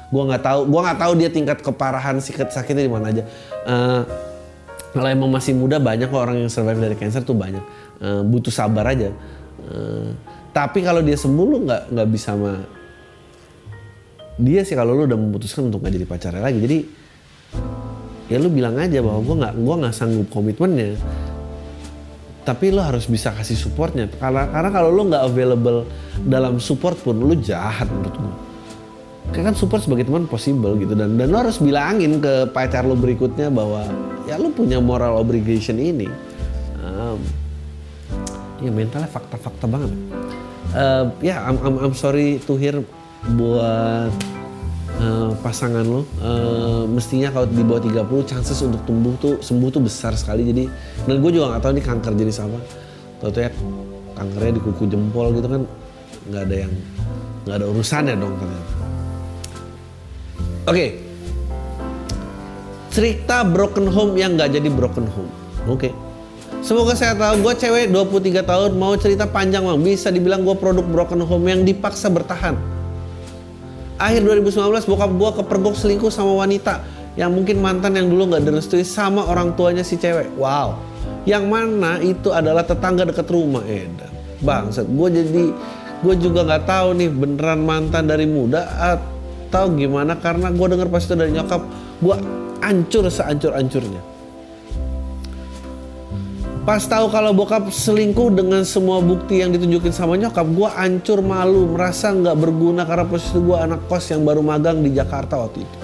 [0.09, 3.23] Gue nggak tahu gue nggak tahu dia tingkat keparahan sakit sakitnya di mana aja.
[3.67, 4.01] Eh,
[4.95, 7.61] kalau emang masih muda banyak kok orang yang survive dari cancer tuh banyak.
[7.99, 9.11] Eh, butuh sabar aja.
[9.67, 10.09] Eh,
[10.55, 12.63] tapi kalau dia sembuh lu nggak nggak bisa sama
[14.39, 14.73] dia sih.
[14.79, 16.59] Kalau lu udah memutuskan untuk nggak jadi pacarnya lagi.
[16.63, 16.77] Jadi
[18.31, 20.95] ya lu bilang aja bahwa gue nggak gua nggak sanggup komitmennya
[22.49, 24.09] tapi lo harus bisa kasih supportnya.
[24.17, 25.85] Karena karena kalau lo nggak available
[26.25, 30.97] dalam support pun lo jahat menurut gue kan support sebagai teman possible gitu.
[30.97, 33.85] Dan dan lo harus bilangin ke pacar lo berikutnya bahwa
[34.25, 36.09] ya lo punya moral obligation ini.
[36.81, 37.21] Um,
[38.65, 39.93] ya mentalnya fakta-fakta banget.
[40.73, 42.81] Eh, ya I'm, I'm, I'm sorry to hear
[43.37, 44.09] buat
[44.99, 49.81] eh, pasangan lo Eh, mestinya kalau di bawah 30 chances untuk tumbuh tuh sembuh tuh
[49.83, 50.43] besar sekali.
[50.43, 50.63] Jadi
[51.07, 52.59] dan gue juga nggak tahu ini kanker jenis apa.
[53.23, 53.51] Tau tuh ya
[54.15, 55.63] kankernya di kuku jempol gitu kan
[56.27, 56.73] nggak ada yang
[57.47, 58.73] nggak ada urusannya dong ternyata.
[60.67, 60.85] Oke.
[62.89, 65.31] Cerita broken home yang nggak jadi broken home.
[65.71, 65.95] Oke.
[66.59, 69.79] Semoga saya tahu gue cewek 23 tahun mau cerita panjang bang.
[69.79, 72.78] Bisa dibilang gue produk broken home yang dipaksa bertahan
[73.99, 76.81] akhir 2019 bokap gua kepergok selingkuh sama wanita
[77.19, 80.31] yang mungkin mantan yang dulu nggak direstui sama orang tuanya si cewek.
[80.39, 80.79] Wow.
[81.27, 84.07] Yang mana itu adalah tetangga dekat rumah Edan.
[84.39, 85.45] Bangsat, gue jadi
[85.99, 91.03] gue juga nggak tahu nih beneran mantan dari muda atau gimana karena gue denger pas
[91.03, 91.59] itu dari nyokap
[91.99, 92.15] gue
[92.63, 94.18] ancur seancur-ancurnya.
[96.69, 101.65] Pas tahu kalau bokap selingkuh dengan semua bukti yang ditunjukin sama nyokap, gue ancur malu,
[101.65, 105.77] merasa nggak berguna karena posisi gue anak kos yang baru magang di Jakarta waktu itu.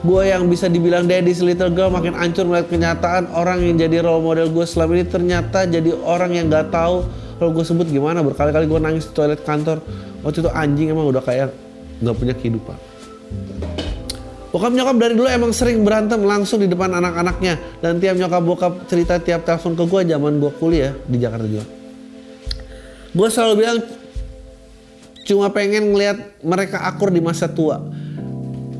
[0.00, 4.24] Gue yang bisa dibilang daddy's little girl makin ancur melihat kenyataan orang yang jadi role
[4.24, 7.04] model gue selama ini ternyata jadi orang yang nggak tahu
[7.36, 9.84] kalau gue sebut gimana berkali-kali gue nangis di toilet kantor
[10.24, 11.52] waktu itu anjing emang udah kayak
[12.00, 12.80] nggak punya kehidupan.
[14.56, 17.76] Bokap nyokap dari dulu emang sering berantem langsung di depan anak-anaknya.
[17.84, 21.68] Dan tiap nyokap bokap cerita tiap telepon ke gue zaman gue kuliah di Jakarta juga.
[23.12, 23.78] Gue selalu bilang
[25.28, 27.84] cuma pengen ngelihat mereka akur di masa tua.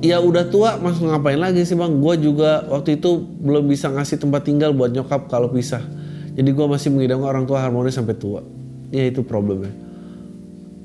[0.01, 1.93] Ya udah tua mas ngapain lagi sih bang?
[2.01, 5.85] Gue juga waktu itu belum bisa ngasih tempat tinggal buat nyokap kalau pisah.
[6.33, 8.41] Jadi gue masih mengidamkan orang tua harmonis sampai tua.
[8.89, 9.86] Ya itu problemnya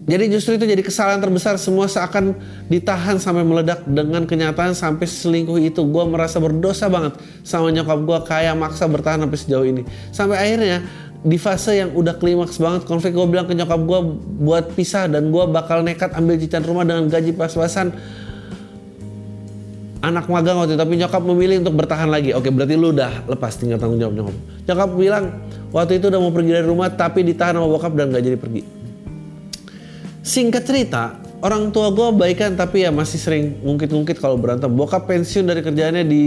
[0.02, 1.62] jadi justru itu jadi kesalahan terbesar.
[1.62, 2.34] Semua seakan
[2.74, 5.86] ditahan sampai meledak dengan kenyataan sampai selingkuh itu.
[5.86, 9.86] Gue merasa berdosa banget sama nyokap gue kayak maksa bertahan sampai sejauh ini.
[10.10, 10.82] Sampai akhirnya
[11.22, 14.00] di fase yang udah klimaks banget konflik gue bilang ke nyokap gue
[14.42, 17.94] buat pisah dan gue bakal nekat ambil cicilan rumah dengan gaji pas-pasan.
[20.02, 22.34] Anak magang waktu itu tapi nyokap memilih untuk bertahan lagi.
[22.34, 24.36] Oke berarti lu udah lepas tinggal tanggung jawab nyokap.
[24.66, 25.26] Nyokap bilang
[25.70, 28.81] waktu itu udah mau pergi dari rumah tapi ditahan sama bokap dan gak jadi pergi
[30.22, 34.70] singkat cerita orang tua gue baikan tapi ya masih sering ngungkit-ngungkit kalau berantem.
[34.70, 36.26] Bokap pensiun dari kerjaannya di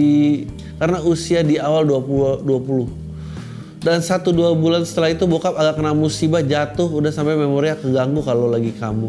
[0.79, 5.93] karena usia di awal 20 20 dan satu dua bulan setelah itu bokap agak kena
[5.93, 9.09] musibah jatuh udah sampai memorinya keganggu kalau lagi kamu.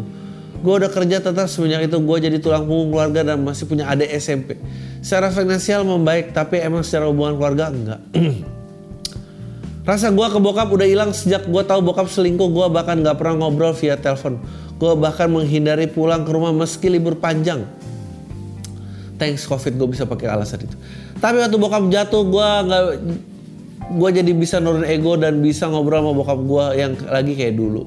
[0.60, 4.08] Gue udah kerja tetap semenjak itu gue jadi tulang punggung keluarga dan masih punya adik
[4.16, 4.56] SMP
[5.06, 8.00] secara finansial membaik tapi emang secara hubungan keluarga enggak
[9.86, 13.46] rasa gue ke bokap udah hilang sejak gue tahu bokap selingkuh gue bahkan nggak pernah
[13.46, 14.42] ngobrol via telepon.
[14.76, 17.64] Gue bahkan menghindari pulang ke rumah meski libur panjang.
[19.16, 20.76] Thanks covid gue bisa pakai alasan itu.
[21.22, 22.82] Tapi waktu bokap jatuh gue nggak
[23.86, 27.86] gue jadi bisa nurun ego dan bisa ngobrol sama bokap gue yang lagi kayak dulu.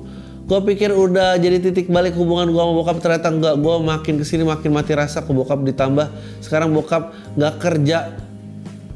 [0.49, 4.25] Gue pikir udah jadi titik balik hubungan gue sama bokap ternyata enggak gue makin ke
[4.25, 6.09] sini makin mati rasa ke bokap ditambah.
[6.41, 8.28] Sekarang bokap nggak kerja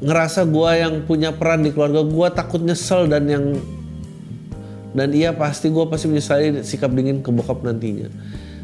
[0.04, 3.56] ngerasa gue yang punya peran di keluarga gue takut nyesel dan yang
[4.94, 8.14] dan iya pasti gue pasti menyesali sikap dingin ke bokap nantinya.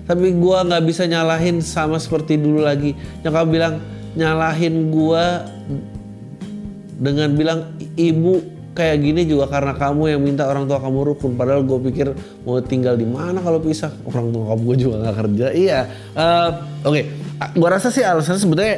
[0.05, 2.93] Tapi gue nggak bisa nyalahin sama seperti dulu lagi.
[3.25, 3.81] Nyokap bilang
[4.13, 5.23] nyalahin gue
[7.01, 7.59] dengan bilang
[7.97, 8.41] ibu
[8.77, 11.33] kayak gini juga karena kamu yang minta orang tua kamu rukun.
[11.33, 12.13] Padahal gue pikir
[12.45, 13.89] mau tinggal di mana kalau pisah?
[14.05, 15.47] Orang tua kamu juga nggak kerja.
[15.53, 15.79] Iya
[16.13, 16.49] uh,
[16.85, 16.93] oke.
[16.93, 17.03] Okay.
[17.55, 18.77] gue rasa sih alasannya sebetulnya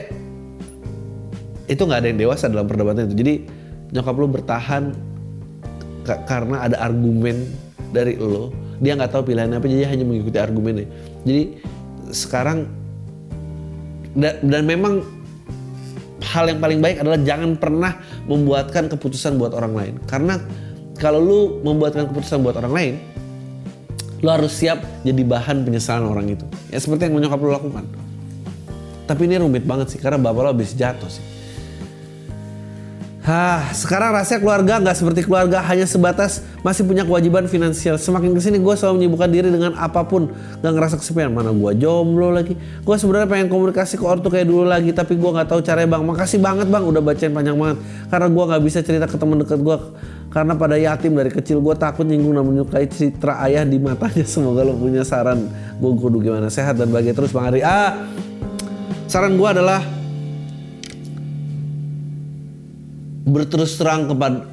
[1.72, 3.34] itu nggak ada yang dewasa dalam perdebatan itu jadi
[3.96, 4.84] nyokap lu bertahan
[6.28, 7.48] karena ada argumen
[7.96, 8.52] dari lo
[8.84, 10.88] dia nggak tahu pilihannya apa jadi hanya mengikuti argumennya
[11.24, 11.56] jadi
[12.12, 12.68] sekarang
[14.12, 15.00] dan, dan memang
[16.32, 19.94] hal yang paling baik adalah jangan pernah membuatkan keputusan buat orang lain.
[20.08, 20.40] Karena
[20.96, 22.94] kalau lu membuatkan keputusan buat orang lain,
[24.24, 26.46] lu harus siap jadi bahan penyesalan orang itu.
[26.70, 27.86] Ya seperti yang menyokap lu lakukan.
[29.10, 31.26] Tapi ini rumit banget sih karena bapak lo habis jatuh sih.
[33.22, 38.02] Hah, sekarang rahasia keluarga nggak seperti keluarga hanya sebatas masih punya kewajiban finansial.
[38.02, 41.30] Semakin ke sini gue selalu menyibukkan diri dengan apa pun, gak ngerasa kesepian.
[41.30, 42.58] Mana gue jomblo lagi.
[42.58, 46.02] Gue sebenarnya pengen komunikasi ke ortu kayak dulu lagi, tapi gue nggak tahu caranya bang.
[46.02, 47.78] Makasih banget bang, udah bacain panjang banget.
[48.10, 49.78] Karena gue nggak bisa cerita ke teman dekat gue.
[50.34, 54.26] Karena pada yatim dari kecil gue takut nyinggung dan menyukai citra ayah di matanya.
[54.34, 55.46] Semoga lo punya saran.
[55.78, 57.62] Gue kudu gimana sehat dan bahagia terus bang Ari.
[57.62, 58.02] Ah,
[59.06, 60.01] saran gue adalah
[63.22, 64.50] berterus terang kepada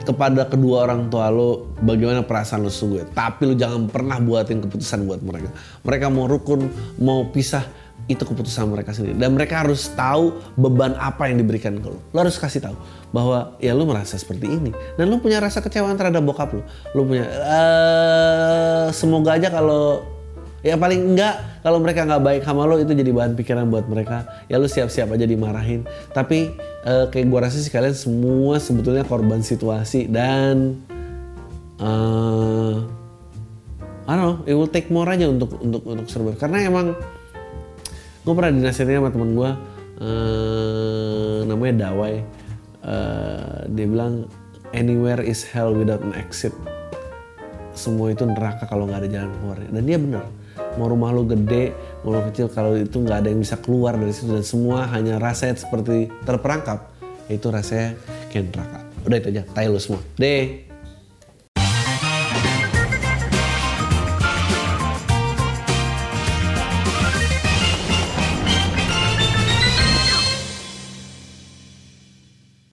[0.00, 3.12] kepada kedua orang tua lo bagaimana perasaan lo sungguh.
[3.12, 5.52] Tapi lo jangan pernah buatin keputusan buat mereka.
[5.84, 6.66] Mereka mau rukun
[7.00, 7.64] mau pisah
[8.08, 9.14] itu keputusan mereka sendiri.
[9.20, 12.00] Dan mereka harus tahu beban apa yang diberikan ke lo.
[12.10, 12.76] Lo harus kasih tahu
[13.12, 14.72] bahwa ya lo merasa seperti ini.
[14.96, 16.64] Dan lo punya rasa kecewa terhadap bokap lo.
[16.96, 20.02] Lo punya uh, semoga aja kalau
[20.60, 24.28] ya paling enggak kalau mereka nggak baik sama lo itu jadi bahan pikiran buat mereka.
[24.48, 25.84] Ya lo siap-siap aja dimarahin.
[26.12, 26.52] Tapi
[26.84, 30.80] uh, kayak gue rasa sih kalian semua sebetulnya korban situasi dan
[31.80, 32.84] uh,
[34.08, 36.36] I don't know it will take more aja untuk untuk untuk survive.
[36.40, 36.96] Karena emang
[38.24, 39.50] gue pernah dinasihatin sama temen gue
[40.00, 42.14] uh, namanya Dawai.
[42.80, 44.24] Uh, dia bilang
[44.72, 46.52] anywhere is hell without an exit.
[47.76, 50.39] Semua itu neraka kalau nggak ada jalan keluar dan dia benar
[50.78, 51.74] mau rumah lo gede
[52.06, 54.30] mau lo kecil kalau itu nggak ada yang bisa keluar dari situ.
[54.30, 56.92] Dan semua hanya rasanya seperti terperangkap
[57.26, 57.98] itu rasanya
[58.30, 58.54] kayak
[59.06, 60.02] udah itu aja tai lo semua.
[60.14, 60.69] Deh